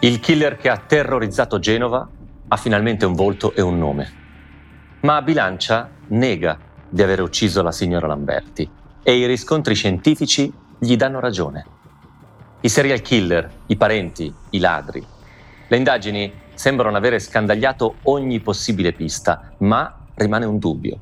Il 0.00 0.20
killer 0.20 0.56
che 0.56 0.68
ha 0.68 0.80
terrorizzato 0.84 1.58
Genova 1.58 2.08
ha 2.48 2.56
finalmente 2.56 3.04
un 3.04 3.14
volto 3.14 3.54
e 3.54 3.60
un 3.60 3.78
nome. 3.78 4.12
Ma 5.00 5.22
Bilancia 5.22 5.90
nega 6.08 6.58
di 6.88 7.02
aver 7.02 7.20
ucciso 7.20 7.62
la 7.62 7.72
signora 7.72 8.06
Lamberti 8.06 8.68
e 9.02 9.16
i 9.16 9.26
riscontri 9.26 9.74
scientifici 9.74 10.52
gli 10.78 10.96
danno 10.96 11.20
ragione. 11.20 11.66
I 12.60 12.68
serial 12.68 13.00
killer, 13.00 13.50
i 13.66 13.76
parenti, 13.76 14.32
i 14.50 14.58
ladri. 14.58 15.04
Le 15.68 15.76
indagini 15.76 16.32
sembrano 16.54 16.96
avere 16.96 17.18
scandagliato 17.18 17.96
ogni 18.04 18.40
possibile 18.40 18.92
pista, 18.92 19.52
ma 19.58 20.06
rimane 20.14 20.44
un 20.44 20.58
dubbio. 20.58 20.98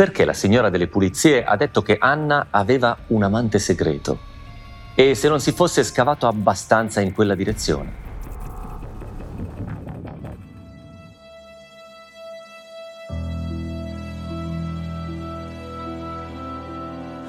perché 0.00 0.24
la 0.24 0.32
signora 0.32 0.70
delle 0.70 0.86
pulizie 0.86 1.44
ha 1.44 1.56
detto 1.56 1.82
che 1.82 1.98
Anna 2.00 2.46
aveva 2.48 2.96
un 3.08 3.22
amante 3.22 3.58
segreto 3.58 4.18
e 4.94 5.14
se 5.14 5.28
non 5.28 5.40
si 5.40 5.52
fosse 5.52 5.84
scavato 5.84 6.26
abbastanza 6.26 7.02
in 7.02 7.12
quella 7.12 7.34
direzione. 7.34 8.09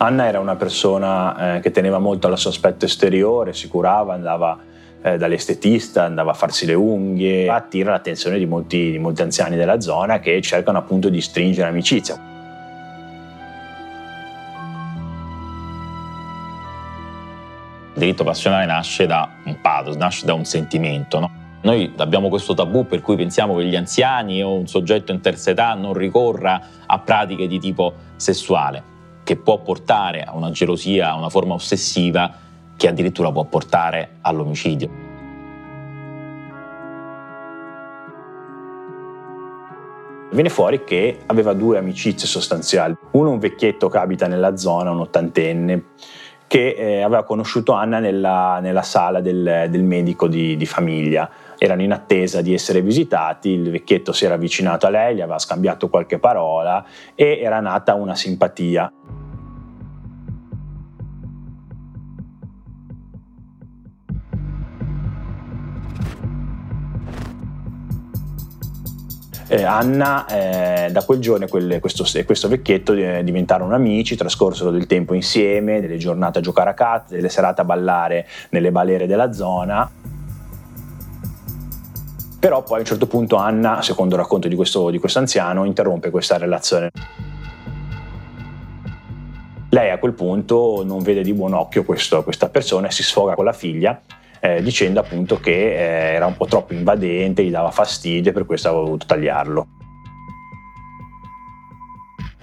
Anna 0.01 0.25
era 0.25 0.39
una 0.39 0.55
persona 0.55 1.57
eh, 1.57 1.59
che 1.59 1.69
teneva 1.69 1.99
molto 1.99 2.25
al 2.25 2.35
suo 2.35 2.49
aspetto 2.49 2.85
esteriore, 2.85 3.53
si 3.53 3.67
curava, 3.67 4.15
andava 4.15 4.57
eh, 4.99 5.15
dall'estetista, 5.15 6.05
andava 6.05 6.31
a 6.31 6.33
farsi 6.33 6.65
le 6.65 6.73
unghie, 6.73 7.47
attira 7.47 7.91
l'attenzione 7.91 8.39
di 8.39 8.47
molti, 8.47 8.89
di 8.89 8.97
molti 8.97 9.21
anziani 9.21 9.55
della 9.55 9.79
zona 9.79 10.19
che 10.19 10.41
cercano 10.41 10.79
appunto 10.79 11.07
di 11.07 11.21
stringere 11.21 11.69
amicizia. 11.69 12.15
Il 17.93 17.99
diritto 17.99 18.23
passionale 18.23 18.65
nasce 18.65 19.05
da 19.05 19.29
un 19.45 19.61
pathos, 19.61 19.97
nasce 19.97 20.25
da 20.25 20.33
un 20.33 20.45
sentimento. 20.45 21.19
No? 21.19 21.31
Noi 21.61 21.93
abbiamo 21.97 22.27
questo 22.27 22.55
tabù 22.55 22.87
per 22.87 23.01
cui 23.01 23.15
pensiamo 23.15 23.55
che 23.55 23.65
gli 23.65 23.75
anziani 23.75 24.41
o 24.41 24.55
un 24.55 24.65
soggetto 24.65 25.11
in 25.11 25.21
terza 25.21 25.51
età 25.51 25.75
non 25.75 25.93
ricorra 25.93 26.59
a 26.87 26.97
pratiche 26.97 27.45
di 27.45 27.59
tipo 27.59 27.93
sessuale 28.15 28.90
che 29.23 29.35
può 29.35 29.59
portare 29.59 30.23
a 30.23 30.35
una 30.35 30.51
gelosia, 30.51 31.11
a 31.11 31.15
una 31.15 31.29
forma 31.29 31.53
ossessiva 31.53 32.33
che 32.75 32.87
addirittura 32.87 33.31
può 33.31 33.43
portare 33.45 34.17
all'omicidio. 34.21 35.09
Viene 40.31 40.49
fuori 40.49 40.83
che 40.85 41.19
aveva 41.25 41.53
due 41.53 41.77
amicizie 41.77 42.25
sostanziali. 42.25 42.95
Uno 43.11 43.31
un 43.31 43.39
vecchietto 43.39 43.89
che 43.89 43.97
abita 43.97 44.27
nella 44.27 44.55
zona, 44.55 44.91
un 44.91 45.01
ottantenne, 45.01 45.83
che 46.51 46.75
eh, 46.77 47.01
aveva 47.01 47.23
conosciuto 47.23 47.71
Anna 47.71 47.99
nella, 47.99 48.59
nella 48.59 48.81
sala 48.81 49.21
del, 49.21 49.67
del 49.69 49.83
medico 49.83 50.27
di, 50.27 50.57
di, 50.57 50.65
famiglia. 50.65 51.29
Erano 51.57 51.81
in 51.81 51.93
attesa 51.93 52.41
di 52.41 52.53
essere 52.53 52.81
visitati, 52.81 53.51
il 53.51 53.71
vecchietto 53.71 54.11
si 54.11 54.25
era 54.25 54.33
avvicinato 54.33 54.85
a 54.85 54.89
lei, 54.89 55.15
gli 55.15 55.21
aveva 55.21 55.39
scambiato 55.39 55.87
qualche 55.87 56.19
parola 56.19 56.83
e 57.15 57.39
era 57.41 57.61
nata 57.61 57.93
una 57.93 58.15
simpatia. 58.15 58.91
Eh, 69.51 69.63
Anna 69.63 70.25
eh, 70.27 70.91
da 70.91 71.03
quel 71.03 71.19
giorno 71.19 71.45
e 71.45 71.79
questo, 71.81 72.05
questo, 72.25 72.47
vecchietto 72.47 72.93
eh, 72.93 73.21
diventarono 73.21 73.75
amici, 73.75 74.15
trascorsero 74.15 74.71
del 74.71 74.87
tempo 74.87 75.13
insieme, 75.13 75.81
delle 75.81 75.97
giornate 75.97 76.39
a 76.39 76.41
giocare 76.41 76.69
a 76.69 76.73
cazzo, 76.73 77.15
delle 77.15 77.27
serate 77.27 77.59
a 77.59 77.65
ballare 77.65 78.25
nelle 78.51 78.71
balere 78.71 79.07
della 79.07 79.33
zona. 79.33 79.91
Però 82.39 82.63
poi 82.63 82.77
a 82.77 82.79
un 82.79 82.85
certo 82.85 83.07
punto 83.07 83.35
Anna, 83.35 83.81
secondo 83.81 84.15
il 84.15 84.21
racconto 84.21 84.47
di 84.47 84.55
questo, 84.55 84.89
di 84.89 84.99
questo 84.99 85.19
anziano, 85.19 85.65
interrompe 85.65 86.11
questa 86.11 86.37
relazione. 86.37 86.89
Lei 89.69 89.89
a 89.89 89.97
quel 89.97 90.13
punto 90.13 90.81
non 90.85 91.03
vede 91.03 91.23
di 91.23 91.33
buon 91.33 91.53
occhio 91.53 91.83
questo, 91.83 92.23
questa 92.23 92.47
persona 92.47 92.87
e 92.87 92.91
si 92.91 93.03
sfoga 93.03 93.35
con 93.35 93.43
la 93.43 93.53
figlia 93.53 94.01
eh, 94.41 94.61
dicendo 94.63 94.99
appunto 94.99 95.39
che 95.39 95.51
eh, 95.51 96.13
era 96.15 96.25
un 96.25 96.35
po' 96.35 96.47
troppo 96.47 96.73
invadente, 96.73 97.43
gli 97.43 97.51
dava 97.51 97.71
fastidio 97.71 98.31
e 98.31 98.33
per 98.33 98.45
questo 98.45 98.69
aveva 98.69 98.83
voluto 98.83 99.05
tagliarlo. 99.05 99.67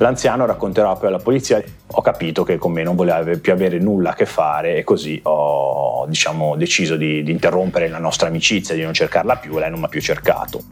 L'anziano 0.00 0.46
racconterà 0.46 0.94
poi 0.94 1.08
alla 1.08 1.18
polizia, 1.18 1.60
ho 1.86 2.00
capito 2.00 2.44
che 2.44 2.56
con 2.56 2.70
me 2.70 2.84
non 2.84 2.94
voleva 2.94 3.36
più 3.36 3.52
avere 3.52 3.80
nulla 3.80 4.10
a 4.10 4.14
che 4.14 4.26
fare 4.26 4.76
e 4.76 4.84
così 4.84 5.20
ho 5.24 6.06
diciamo, 6.06 6.54
deciso 6.54 6.94
di, 6.96 7.24
di 7.24 7.32
interrompere 7.32 7.88
la 7.88 7.98
nostra 7.98 8.28
amicizia, 8.28 8.76
di 8.76 8.82
non 8.82 8.92
cercarla 8.92 9.36
più 9.36 9.56
e 9.56 9.60
lei 9.60 9.70
non 9.70 9.80
mi 9.80 9.86
ha 9.86 9.88
più 9.88 10.00
cercato. 10.00 10.62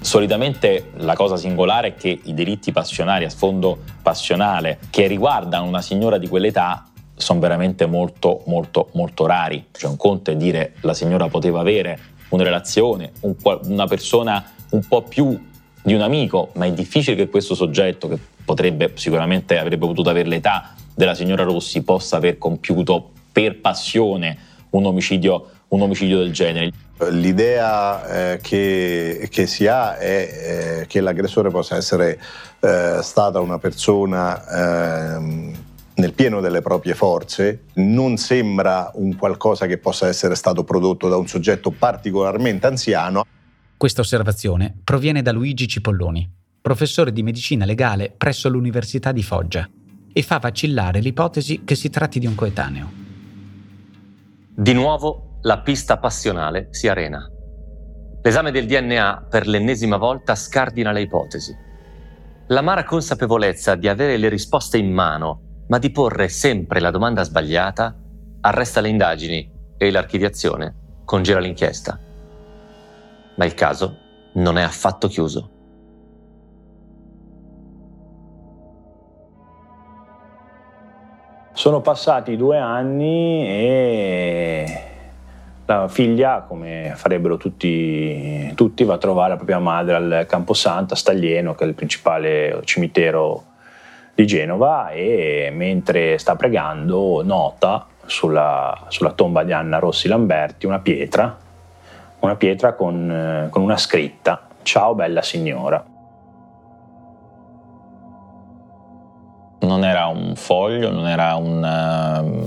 Solitamente 0.00 0.92
la 0.98 1.14
cosa 1.14 1.36
singolare 1.36 1.88
è 1.88 1.94
che 1.94 2.16
i 2.22 2.32
diritti 2.32 2.70
passionali 2.70 3.24
a 3.24 3.30
sfondo 3.30 3.78
passionale 4.02 4.78
che 4.88 5.08
riguardano 5.08 5.66
una 5.66 5.82
signora 5.82 6.16
di 6.16 6.28
quell'età 6.28 6.89
sono 7.20 7.40
veramente 7.40 7.86
molto 7.86 8.42
molto 8.46 8.88
molto 8.92 9.26
rari. 9.26 9.66
Cioè 9.72 9.90
un 9.90 9.96
conto 9.96 10.30
è 10.30 10.36
dire 10.36 10.74
la 10.80 10.94
signora 10.94 11.28
poteva 11.28 11.60
avere 11.60 11.98
una 12.30 12.42
relazione, 12.42 13.12
un, 13.20 13.34
una 13.64 13.86
persona 13.86 14.52
un 14.70 14.86
po' 14.86 15.02
più 15.02 15.48
di 15.82 15.94
un 15.94 16.00
amico, 16.00 16.50
ma 16.54 16.66
è 16.66 16.72
difficile 16.72 17.16
che 17.16 17.28
questo 17.28 17.54
soggetto, 17.54 18.08
che 18.08 18.18
potrebbe 18.44 18.92
sicuramente 18.94 19.58
avrebbe 19.58 19.86
potuto 19.86 20.10
avere 20.10 20.28
l'età 20.28 20.74
della 20.94 21.14
signora 21.14 21.44
Rossi, 21.44 21.82
possa 21.82 22.16
aver 22.16 22.38
compiuto 22.38 23.10
per 23.32 23.60
passione 23.60 24.36
un 24.70 24.86
omicidio, 24.86 25.46
un 25.68 25.82
omicidio 25.82 26.18
del 26.18 26.32
genere. 26.32 26.70
L'idea 27.10 28.32
eh, 28.32 28.40
che, 28.42 29.28
che, 29.30 29.46
si 29.46 29.66
ha 29.66 29.96
è 29.96 30.80
eh, 30.82 30.86
che 30.86 31.00
l'aggressore 31.00 31.48
possa 31.48 31.76
essere 31.76 32.20
eh, 32.60 32.98
stata 33.00 33.40
una 33.40 33.58
persona 33.58 35.16
ehm, 35.16 35.54
nel 36.00 36.14
pieno 36.14 36.40
delle 36.40 36.62
proprie 36.62 36.94
forze, 36.94 37.66
non 37.74 38.16
sembra 38.16 38.90
un 38.94 39.14
qualcosa 39.16 39.66
che 39.66 39.78
possa 39.78 40.08
essere 40.08 40.34
stato 40.34 40.64
prodotto 40.64 41.08
da 41.08 41.16
un 41.16 41.28
soggetto 41.28 41.70
particolarmente 41.70 42.66
anziano. 42.66 43.24
Questa 43.76 44.00
osservazione 44.00 44.74
proviene 44.82 45.22
da 45.22 45.30
Luigi 45.30 45.68
Cipolloni, 45.68 46.28
professore 46.60 47.12
di 47.12 47.22
medicina 47.22 47.64
legale 47.64 48.12
presso 48.16 48.48
l'Università 48.48 49.12
di 49.12 49.22
Foggia, 49.22 49.68
e 50.12 50.22
fa 50.22 50.38
vacillare 50.38 51.00
l'ipotesi 51.00 51.62
che 51.64 51.76
si 51.76 51.88
tratti 51.90 52.18
di 52.18 52.26
un 52.26 52.34
coetaneo. 52.34 52.90
Di 54.48 54.72
nuovo 54.72 55.38
la 55.42 55.60
pista 55.60 55.98
passionale 55.98 56.68
si 56.70 56.88
arena. 56.88 57.30
L'esame 58.22 58.50
del 58.50 58.66
DNA 58.66 59.26
per 59.30 59.46
l'ennesima 59.46 59.96
volta 59.96 60.34
scardina 60.34 60.92
le 60.92 61.02
ipotesi. 61.02 61.54
L'amara 62.48 62.84
consapevolezza 62.84 63.76
di 63.76 63.86
avere 63.86 64.16
le 64.16 64.28
risposte 64.28 64.76
in 64.76 64.92
mano 64.92 65.48
ma 65.70 65.78
di 65.78 65.90
porre 65.90 66.28
sempre 66.28 66.80
la 66.80 66.90
domanda 66.90 67.22
sbagliata 67.22 67.96
arresta 68.40 68.80
le 68.80 68.88
indagini 68.88 69.50
e 69.76 69.90
l'archiviazione 69.90 70.74
congela 71.04 71.38
l'inchiesta. 71.38 71.98
Ma 73.36 73.44
il 73.44 73.54
caso 73.54 73.96
non 74.34 74.58
è 74.58 74.62
affatto 74.62 75.06
chiuso. 75.06 75.50
Sono 81.52 81.80
passati 81.80 82.36
due 82.36 82.58
anni 82.58 83.46
e 83.46 84.84
la 85.66 85.86
figlia, 85.86 86.44
come 86.48 86.94
farebbero 86.96 87.36
tutti, 87.36 88.52
tutti, 88.56 88.82
va 88.82 88.94
a 88.94 88.98
trovare 88.98 89.30
la 89.30 89.36
propria 89.36 89.60
madre 89.60 89.94
al 89.94 90.26
Camposanto, 90.26 90.94
a 90.94 90.96
Staglieno, 90.96 91.54
che 91.54 91.64
è 91.64 91.68
il 91.68 91.74
principale 91.74 92.60
cimitero 92.64 93.44
di 94.20 94.26
Genova 94.26 94.90
e 94.90 95.50
mentre 95.52 96.18
sta 96.18 96.36
pregando 96.36 97.22
nota 97.24 97.86
sulla, 98.04 98.86
sulla 98.88 99.12
tomba 99.12 99.44
di 99.44 99.52
Anna 99.52 99.78
Rossi 99.78 100.08
Lamberti 100.08 100.66
una 100.66 100.80
pietra, 100.80 101.38
una 102.20 102.36
pietra 102.36 102.74
con, 102.74 103.10
eh, 103.10 103.48
con 103.50 103.62
una 103.62 103.76
scritta 103.78 104.48
Ciao 104.62 104.94
bella 104.94 105.22
signora. 105.22 105.82
Non 109.60 109.84
era 109.84 110.06
un 110.06 110.34
foglio, 110.36 110.90
non 110.90 111.06
era 111.08 111.34
un... 111.36 112.44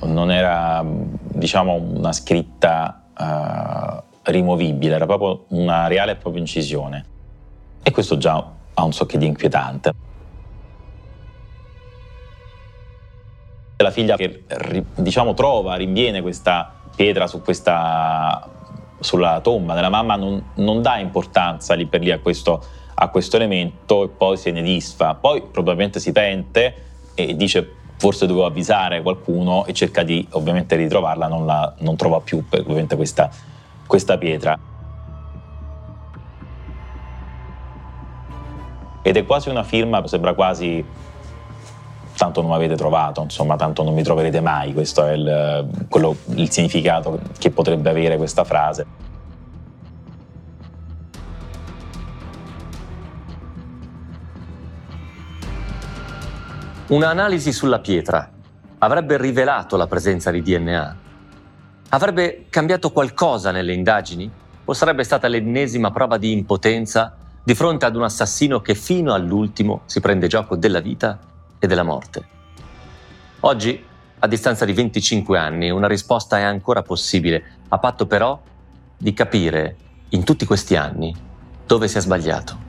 Uh, 0.00 0.06
non 0.06 0.30
era 0.30 0.84
diciamo 0.84 1.74
una 1.74 2.12
scritta 2.12 3.02
uh, 3.16 4.02
rimovibile, 4.22 4.94
era 4.94 5.06
proprio 5.06 5.44
una 5.48 5.86
reale 5.86 6.12
e 6.12 6.16
propria 6.16 6.42
incisione. 6.42 7.04
E 7.82 7.90
questo 7.90 8.18
già 8.18 8.44
ha 8.74 8.84
un 8.84 8.92
so 8.92 9.06
che 9.06 9.16
di 9.16 9.26
inquietante. 9.26 10.05
La 13.78 13.90
figlia 13.90 14.16
che 14.16 14.42
diciamo 14.94 15.34
trova, 15.34 15.74
rinviene 15.74 16.22
questa 16.22 16.72
pietra 16.96 17.26
su 17.26 17.42
questa, 17.42 18.48
sulla 19.00 19.40
tomba 19.40 19.74
della 19.74 19.90
mamma 19.90 20.16
non, 20.16 20.42
non, 20.54 20.80
dà 20.80 20.96
importanza 20.98 21.74
lì 21.74 21.84
per 21.84 22.00
lì 22.00 22.10
a 22.10 22.18
questo, 22.18 22.64
a 22.94 23.08
questo 23.08 23.36
elemento 23.36 24.04
e 24.04 24.08
poi 24.08 24.38
se 24.38 24.50
ne 24.50 24.62
disfa. 24.62 25.14
Poi 25.14 25.42
probabilmente 25.42 26.00
si 26.00 26.10
pente 26.12 26.74
e 27.14 27.36
dice 27.36 27.70
forse 27.98 28.26
dovevo 28.26 28.46
avvisare 28.46 29.02
qualcuno 29.02 29.66
e 29.66 29.74
cerca 29.74 30.02
di 30.02 30.26
ovviamente 30.30 30.76
ritrovarla, 30.76 31.28
non, 31.28 31.44
la, 31.44 31.74
non 31.78 31.96
trova 31.96 32.20
più 32.20 32.42
ovviamente 32.48 32.96
questa, 32.96 33.28
questa 33.86 34.16
pietra. 34.16 34.58
Ed 39.02 39.16
è 39.16 39.24
quasi 39.24 39.50
una 39.50 39.62
firma, 39.62 40.04
sembra 40.06 40.34
quasi 40.34 40.84
tanto 42.16 42.40
non 42.40 42.50
mi 42.50 42.56
avete 42.56 42.76
trovato, 42.76 43.22
insomma, 43.22 43.56
tanto 43.56 43.82
non 43.82 43.94
mi 43.94 44.02
troverete 44.02 44.40
mai, 44.40 44.72
questo 44.72 45.04
è 45.04 45.12
il, 45.12 45.68
quello, 45.88 46.16
il 46.34 46.50
significato 46.50 47.20
che 47.38 47.50
potrebbe 47.50 47.90
avere 47.90 48.16
questa 48.16 48.44
frase. 48.44 49.04
Un'analisi 56.88 57.52
sulla 57.52 57.80
pietra 57.80 58.30
avrebbe 58.78 59.18
rivelato 59.18 59.76
la 59.76 59.86
presenza 59.86 60.30
di 60.30 60.40
DNA? 60.40 60.96
Avrebbe 61.90 62.46
cambiato 62.48 62.92
qualcosa 62.92 63.50
nelle 63.50 63.72
indagini? 63.72 64.30
O 64.64 64.72
sarebbe 64.72 65.04
stata 65.04 65.28
l'ennesima 65.28 65.90
prova 65.90 66.16
di 66.16 66.32
impotenza 66.32 67.16
di 67.42 67.54
fronte 67.54 67.84
ad 67.84 67.94
un 67.94 68.02
assassino 68.04 68.60
che 68.60 68.74
fino 68.74 69.12
all'ultimo 69.12 69.82
si 69.86 70.00
prende 70.00 70.26
gioco 70.26 70.56
della 70.56 70.80
vita 70.80 71.18
e 71.66 71.68
della 71.68 71.82
morte? 71.82 72.24
Oggi, 73.40 73.84
a 74.18 74.26
distanza 74.26 74.64
di 74.64 74.72
25 74.72 75.38
anni, 75.38 75.70
una 75.70 75.86
risposta 75.86 76.38
è 76.38 76.42
ancora 76.42 76.82
possibile, 76.82 77.44
a 77.68 77.78
patto 77.78 78.06
però 78.06 78.40
di 78.96 79.12
capire 79.12 79.76
in 80.10 80.24
tutti 80.24 80.46
questi 80.46 80.74
anni 80.74 81.14
dove 81.66 81.88
si 81.88 81.98
è 81.98 82.00
sbagliato. 82.00 82.64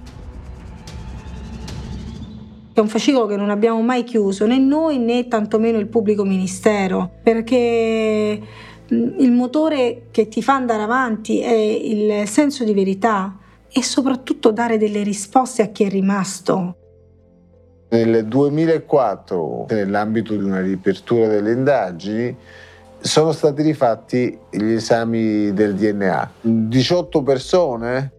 È 2.74 2.80
un 2.80 2.90
fascicolo 2.90 3.26
che 3.26 3.38
non 3.38 3.50
abbiamo 3.50 3.82
mai 3.82 4.04
chiuso, 4.04 4.46
né 4.46 4.60
noi 4.60 5.00
né 5.00 5.28
tantomeno 5.28 5.80
il 5.80 5.88
pubblico 5.88 6.24
ministero, 6.24 7.10
perché 7.24 8.42
il 8.90 9.32
motore 9.32 10.08
che 10.12 10.28
ti 10.28 10.44
fa 10.44 10.54
andare 10.54 10.84
avanti 10.84 11.40
è 11.40 11.52
il 11.52 12.28
senso 12.28 12.64
di 12.64 12.74
verità 12.74 13.38
e 13.72 13.84
soprattutto 13.84 14.52
dare 14.52 14.78
delle 14.78 15.04
risposte 15.04 15.62
a 15.62 15.68
chi 15.68 15.86
è 15.86 15.90
rimasto. 15.90 16.76
Nel 17.89 18.26
2004, 18.26 19.67
nell'ambito 19.69 20.36
di 20.36 20.43
una 20.43 20.62
riapertura 20.62 21.28
delle 21.28 21.52
indagini, 21.54 22.36
sono 23.00 23.32
stati 23.32 23.62
rifatti 23.62 24.38
gli 24.50 24.71
esami 24.71 25.54
del 25.54 25.76
DNA. 25.76 26.32
18 26.41 27.23
persone 27.23 28.12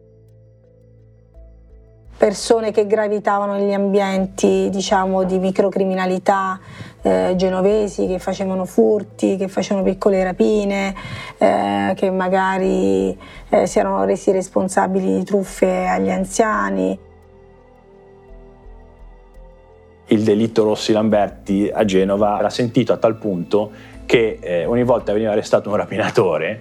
persone 2.18 2.72
che 2.72 2.86
gravitavano 2.86 3.54
negli 3.54 3.72
ambienti 3.72 4.68
diciamo, 4.70 5.22
di 5.22 5.38
microcriminalità 5.38 6.58
eh, 7.00 7.34
genovesi 7.36 8.08
che 8.08 8.18
facevano 8.18 8.64
furti, 8.64 9.36
che 9.36 9.46
facevano 9.46 9.84
piccole 9.84 10.24
rapine, 10.24 10.94
eh, 11.38 11.92
che 11.94 12.10
magari 12.10 13.16
eh, 13.48 13.66
si 13.66 13.78
erano 13.78 14.04
resi 14.04 14.32
responsabili 14.32 15.18
di 15.18 15.24
truffe 15.24 15.86
agli 15.86 16.10
anziani. 16.10 16.98
Il 20.10 20.22
delitto 20.22 20.64
Rossi 20.64 20.92
Lamberti 20.92 21.70
a 21.72 21.84
Genova 21.84 22.38
era 22.38 22.48
sentito 22.48 22.92
a 22.92 22.96
tal 22.96 23.16
punto 23.16 23.70
che 24.06 24.38
eh, 24.40 24.64
ogni 24.64 24.84
volta 24.84 25.12
veniva 25.12 25.32
arrestato 25.32 25.68
un 25.68 25.76
rapinatore, 25.76 26.60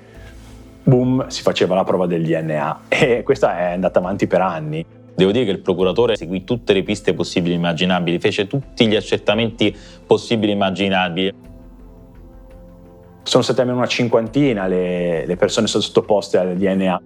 boom, 0.83 1.27
si 1.27 1.41
faceva 1.41 1.73
la 1.75 1.85
prova 1.85 2.07
del 2.07 2.25
DNA 2.25 2.79
e 2.89 3.23
questa 3.23 3.57
è 3.57 3.71
andata 3.71 3.99
avanti 3.99 4.27
per 4.27 4.41
anni. 4.41 4.85
Devo 5.15 5.31
dire 5.31 5.45
che 5.45 5.51
il 5.51 5.59
procuratore 5.59 6.17
seguì 6.17 6.43
tutte 6.43 6.73
le 6.73 6.83
piste 6.83 7.13
possibili 7.13 7.53
e 7.53 7.57
immaginabili, 7.57 8.19
fece 8.19 8.47
tutti 8.47 8.85
gli 8.85 8.95
accertamenti 8.95 9.75
possibili 10.05 10.51
e 10.51 10.55
immaginabili. 10.55 11.33
Sono 13.23 13.43
state 13.43 13.61
almeno 13.61 13.79
una 13.79 13.87
cinquantina 13.87 14.67
le, 14.67 15.25
le 15.25 15.35
persone 15.37 15.67
sottoposte 15.67 16.37
al 16.37 16.55
DNA. 16.55 17.01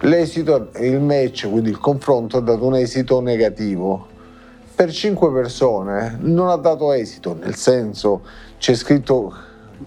L'esito, 0.00 0.70
il 0.80 1.00
match, 1.00 1.48
quindi 1.50 1.70
il 1.70 1.78
confronto, 1.78 2.36
ha 2.36 2.40
dato 2.40 2.64
un 2.66 2.76
esito 2.76 3.20
negativo. 3.20 4.16
Per 4.78 4.92
cinque 4.92 5.32
persone 5.32 6.16
non 6.20 6.50
ha 6.50 6.54
dato 6.54 6.92
esito, 6.92 7.34
nel 7.34 7.56
senso 7.56 8.22
c'è 8.58 8.76
scritto 8.76 9.34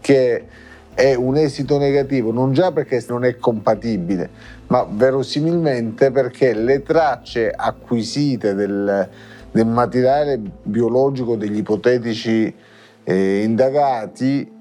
che 0.02 0.46
è 0.94 1.14
un 1.14 1.38
esito 1.38 1.78
negativo, 1.78 2.34
non 2.34 2.52
già 2.52 2.74
perché 2.74 3.02
non 3.08 3.24
è 3.24 3.38
compatibile, 3.38 4.30
ma 4.68 4.86
verosimilmente 4.92 6.12
perché 6.12 6.54
le 6.54 6.84
tracce 6.84 7.52
acquisite 7.52 8.54
del, 8.54 9.08
del 9.50 9.66
materiale 9.66 10.38
biologico 10.62 11.38
degli 11.38 11.60
ipotetici 11.60 12.54
eh, 13.06 13.44
indagati 13.44 14.60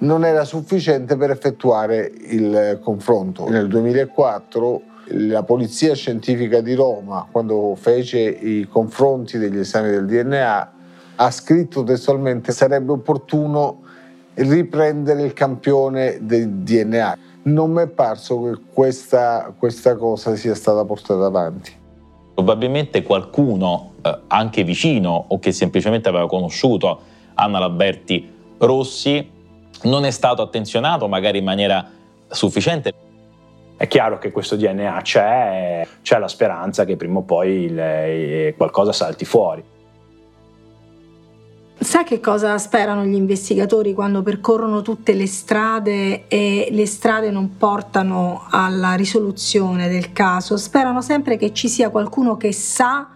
non 0.00 0.26
era 0.26 0.44
sufficiente 0.44 1.16
per 1.16 1.30
effettuare 1.30 2.12
il 2.26 2.78
confronto. 2.82 3.48
Nel 3.48 3.68
2004 3.68 4.82
la 5.14 5.42
Polizia 5.42 5.94
Scientifica 5.94 6.60
di 6.60 6.74
Roma, 6.74 7.26
quando 7.30 7.74
fece 7.76 8.20
i 8.20 8.66
confronti 8.66 9.38
degli 9.38 9.58
esami 9.58 9.90
del 9.90 10.06
DNA, 10.06 10.72
ha 11.16 11.30
scritto 11.30 11.82
testualmente 11.82 12.52
sarebbe 12.52 12.92
opportuno 12.92 13.82
riprendere 14.34 15.22
il 15.22 15.32
campione 15.32 16.18
del 16.22 16.48
DNA. 16.48 17.18
Non 17.44 17.72
mi 17.72 17.82
è 17.82 17.88
parso 17.88 18.42
che 18.42 18.60
questa, 18.72 19.52
questa 19.56 19.96
cosa 19.96 20.34
sia 20.36 20.54
stata 20.54 20.84
portata 20.84 21.26
avanti. 21.26 21.72
Probabilmente 22.34 23.02
qualcuno, 23.02 23.92
eh, 24.02 24.20
anche 24.28 24.64
vicino 24.64 25.26
o 25.28 25.38
che 25.38 25.52
semplicemente 25.52 26.08
aveva 26.08 26.26
conosciuto 26.26 27.00
Anna 27.34 27.58
Laberti 27.58 28.30
Rossi, 28.58 29.30
non 29.82 30.04
è 30.04 30.10
stato 30.10 30.40
attenzionato 30.40 31.08
magari 31.08 31.38
in 31.38 31.44
maniera 31.44 31.86
sufficiente. 32.28 33.10
È 33.82 33.88
chiaro 33.88 34.18
che 34.18 34.30
questo 34.30 34.54
DNA 34.54 35.00
c'è, 35.02 35.84
c'è 36.02 36.18
la 36.20 36.28
speranza 36.28 36.84
che 36.84 36.94
prima 36.94 37.18
o 37.18 37.22
poi 37.22 37.64
il, 37.64 38.54
qualcosa 38.56 38.92
salti 38.92 39.24
fuori. 39.24 39.60
Sai 41.80 42.04
che 42.04 42.20
cosa 42.20 42.56
sperano 42.58 43.02
gli 43.02 43.16
investigatori 43.16 43.92
quando 43.92 44.22
percorrono 44.22 44.82
tutte 44.82 45.14
le 45.14 45.26
strade 45.26 46.28
e 46.28 46.68
le 46.70 46.86
strade 46.86 47.32
non 47.32 47.56
portano 47.56 48.46
alla 48.50 48.94
risoluzione 48.94 49.88
del 49.88 50.12
caso? 50.12 50.56
Sperano 50.56 51.02
sempre 51.02 51.36
che 51.36 51.52
ci 51.52 51.68
sia 51.68 51.90
qualcuno 51.90 52.36
che 52.36 52.52
sa 52.52 53.08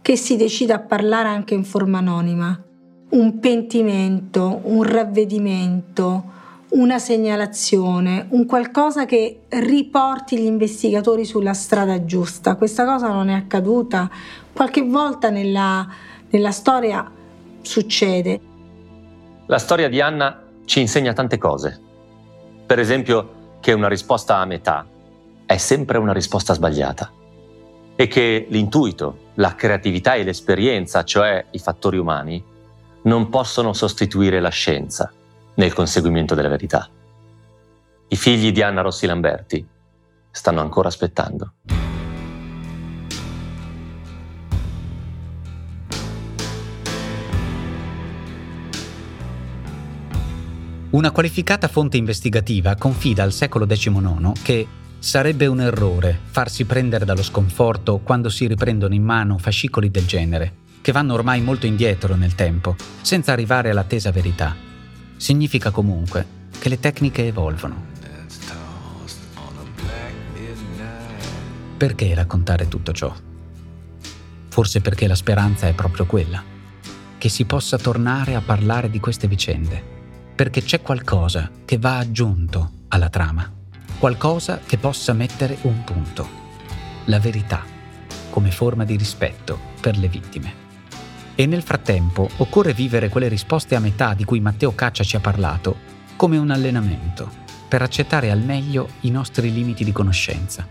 che 0.00 0.16
si 0.16 0.36
decida 0.36 0.76
a 0.76 0.80
parlare 0.82 1.30
anche 1.30 1.54
in 1.54 1.64
forma 1.64 1.98
anonima. 1.98 2.56
Un 3.08 3.40
pentimento, 3.40 4.60
un 4.62 4.84
ravvedimento, 4.84 6.34
una 6.70 6.98
segnalazione, 6.98 8.26
un 8.30 8.44
qualcosa 8.44 9.04
che 9.06 9.42
riporti 9.48 10.38
gli 10.38 10.44
investigatori 10.44 11.24
sulla 11.24 11.54
strada 11.54 12.04
giusta. 12.04 12.56
Questa 12.56 12.84
cosa 12.84 13.08
non 13.08 13.28
è 13.28 13.34
accaduta. 13.34 14.10
Qualche 14.52 14.82
volta 14.82 15.30
nella, 15.30 15.86
nella 16.30 16.50
storia 16.50 17.08
succede. 17.62 18.40
La 19.46 19.58
storia 19.58 19.88
di 19.88 20.00
Anna 20.00 20.42
ci 20.64 20.80
insegna 20.80 21.12
tante 21.12 21.38
cose. 21.38 21.80
Per 22.66 22.78
esempio 22.78 23.58
che 23.60 23.72
una 23.72 23.88
risposta 23.88 24.38
a 24.38 24.44
metà 24.44 24.84
è 25.46 25.56
sempre 25.56 25.98
una 25.98 26.12
risposta 26.12 26.52
sbagliata 26.52 27.12
e 27.94 28.08
che 28.08 28.46
l'intuito, 28.50 29.18
la 29.34 29.54
creatività 29.54 30.14
e 30.14 30.24
l'esperienza, 30.24 31.04
cioè 31.04 31.46
i 31.52 31.58
fattori 31.58 31.96
umani, 31.96 32.42
non 33.02 33.28
possono 33.28 33.72
sostituire 33.72 34.40
la 34.40 34.48
scienza 34.48 35.12
nel 35.56 35.72
conseguimento 35.72 36.34
della 36.34 36.48
verità. 36.48 36.88
I 38.08 38.16
figli 38.16 38.52
di 38.52 38.62
Anna 38.62 38.82
Rossi 38.82 39.06
Lamberti 39.06 39.66
stanno 40.30 40.60
ancora 40.60 40.88
aspettando. 40.88 41.52
Una 50.90 51.10
qualificata 51.10 51.68
fonte 51.68 51.96
investigativa 51.96 52.76
confida 52.76 53.22
al 53.22 53.32
secolo 53.32 53.66
XIX 53.66 54.32
che 54.42 54.66
sarebbe 54.98 55.46
un 55.46 55.60
errore 55.60 56.18
farsi 56.24 56.64
prendere 56.64 57.04
dallo 57.04 57.22
sconforto 57.22 57.98
quando 57.98 58.30
si 58.30 58.46
riprendono 58.46 58.94
in 58.94 59.02
mano 59.02 59.36
fascicoli 59.36 59.90
del 59.90 60.06
genere, 60.06 60.54
che 60.80 60.92
vanno 60.92 61.14
ormai 61.14 61.42
molto 61.42 61.66
indietro 61.66 62.14
nel 62.14 62.34
tempo, 62.34 62.76
senza 63.02 63.32
arrivare 63.32 63.70
all'attesa 63.70 64.10
verità. 64.10 64.65
Significa 65.16 65.70
comunque 65.70 66.26
che 66.58 66.68
le 66.68 66.78
tecniche 66.78 67.26
evolvono. 67.26 67.94
Perché 71.76 72.14
raccontare 72.14 72.68
tutto 72.68 72.92
ciò? 72.92 73.14
Forse 74.48 74.80
perché 74.80 75.06
la 75.06 75.14
speranza 75.14 75.66
è 75.66 75.74
proprio 75.74 76.06
quella, 76.06 76.42
che 77.18 77.28
si 77.28 77.44
possa 77.44 77.76
tornare 77.76 78.34
a 78.34 78.40
parlare 78.40 78.88
di 78.88 79.00
queste 79.00 79.28
vicende 79.28 79.94
perché 80.36 80.62
c'è 80.62 80.82
qualcosa 80.82 81.50
che 81.64 81.78
va 81.78 81.96
aggiunto 81.96 82.72
alla 82.88 83.08
trama, 83.08 83.50
qualcosa 83.98 84.60
che 84.64 84.76
possa 84.76 85.14
mettere 85.14 85.56
un 85.62 85.82
punto, 85.82 86.28
la 87.06 87.18
verità, 87.18 87.64
come 88.28 88.50
forma 88.50 88.84
di 88.84 88.96
rispetto 88.96 89.58
per 89.80 89.96
le 89.96 90.08
vittime. 90.08 90.65
E 91.38 91.44
nel 91.44 91.62
frattempo 91.62 92.30
occorre 92.38 92.72
vivere 92.72 93.10
quelle 93.10 93.28
risposte 93.28 93.74
a 93.74 93.80
metà 93.80 94.14
di 94.14 94.24
cui 94.24 94.40
Matteo 94.40 94.74
Caccia 94.74 95.04
ci 95.04 95.16
ha 95.16 95.20
parlato 95.20 95.76
come 96.16 96.38
un 96.38 96.50
allenamento, 96.50 97.30
per 97.68 97.82
accettare 97.82 98.30
al 98.30 98.40
meglio 98.40 98.88
i 99.00 99.10
nostri 99.10 99.52
limiti 99.52 99.84
di 99.84 99.92
conoscenza. 99.92 100.66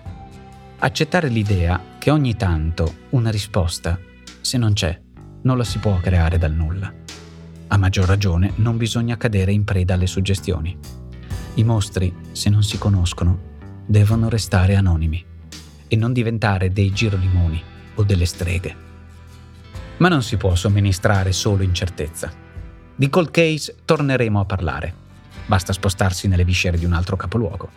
Accettare 0.80 1.28
l'idea 1.28 1.80
che 2.00 2.10
ogni 2.10 2.36
tanto 2.36 2.96
una 3.12 3.30
risposta, 3.30 4.00
se 4.42 4.58
non 4.58 4.74
c'è, 4.74 5.00
non 5.44 5.58
la 5.58 5.64
si 5.64 5.78
può 5.78 5.98
creare 5.98 6.40
dal 6.40 6.54
nulla. 6.54 6.92
A 7.68 7.78
maggior 7.78 8.08
ragione 8.08 8.54
non 8.56 8.78
bisogna 8.78 9.18
cadere 9.18 9.52
in 9.52 9.64
preda 9.66 9.94
alle 9.94 10.08
suggestioni. 10.08 10.76
I 11.56 11.64
mostri, 11.64 12.14
se 12.32 12.50
non 12.50 12.64
si 12.64 12.80
conoscono, 12.80 13.54
devono 13.86 14.30
restare 14.30 14.76
anonimi 14.76 15.24
e 15.88 15.96
non 15.96 16.12
diventare 16.12 16.72
dei 16.72 16.92
girolimoni 16.92 17.62
o 17.96 18.04
delle 18.04 18.26
streghe. 18.26 18.85
Ma 19.98 20.08
non 20.10 20.24
si 20.24 20.38
può 20.38 20.56
somministrare 20.56 21.32
solo 21.32 21.64
incertezza. 21.64 22.32
Di 22.96 23.10
cold 23.10 23.32
case 23.32 23.76
torneremo 23.86 24.40
a 24.40 24.46
parlare. 24.46 24.94
Basta 25.46 25.74
spostarsi 25.74 26.28
nelle 26.28 26.44
viscere 26.44 26.78
di 26.78 26.86
un 26.86 26.94
altro 26.94 27.16
capoluogo. 27.16 27.70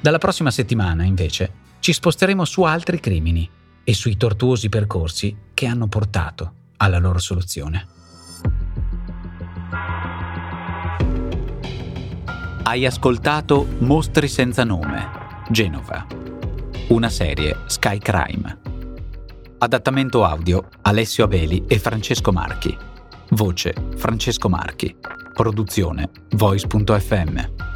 Dalla 0.00 0.18
prossima 0.18 0.50
settimana, 0.50 1.04
invece, 1.04 1.62
ci 1.80 1.92
sposteremo 1.92 2.44
su 2.44 2.62
altri 2.62 2.98
crimini 2.98 3.48
e 3.84 3.94
sui 3.94 4.16
tortuosi 4.16 4.68
percorsi 4.68 5.36
che 5.54 5.66
hanno 5.66 5.86
portato 5.86 6.52
alla 6.78 6.98
loro 6.98 7.18
soluzione. 7.18 7.86
Hai 12.62 12.86
ascoltato 12.86 13.66
Mostri 13.80 14.26
senza 14.26 14.64
nome, 14.64 15.08
Genova. 15.50 16.06
Una 16.88 17.10
serie 17.10 17.64
Sky 17.66 17.98
Crime. 17.98 18.73
Adattamento 19.64 20.24
audio 20.24 20.68
Alessio 20.82 21.24
Abeli 21.24 21.64
e 21.66 21.78
Francesco 21.78 22.30
Marchi. 22.32 22.76
Voce 23.30 23.72
Francesco 23.96 24.50
Marchi. 24.50 24.94
Produzione 25.32 26.10
Voice.fm. 26.32 27.73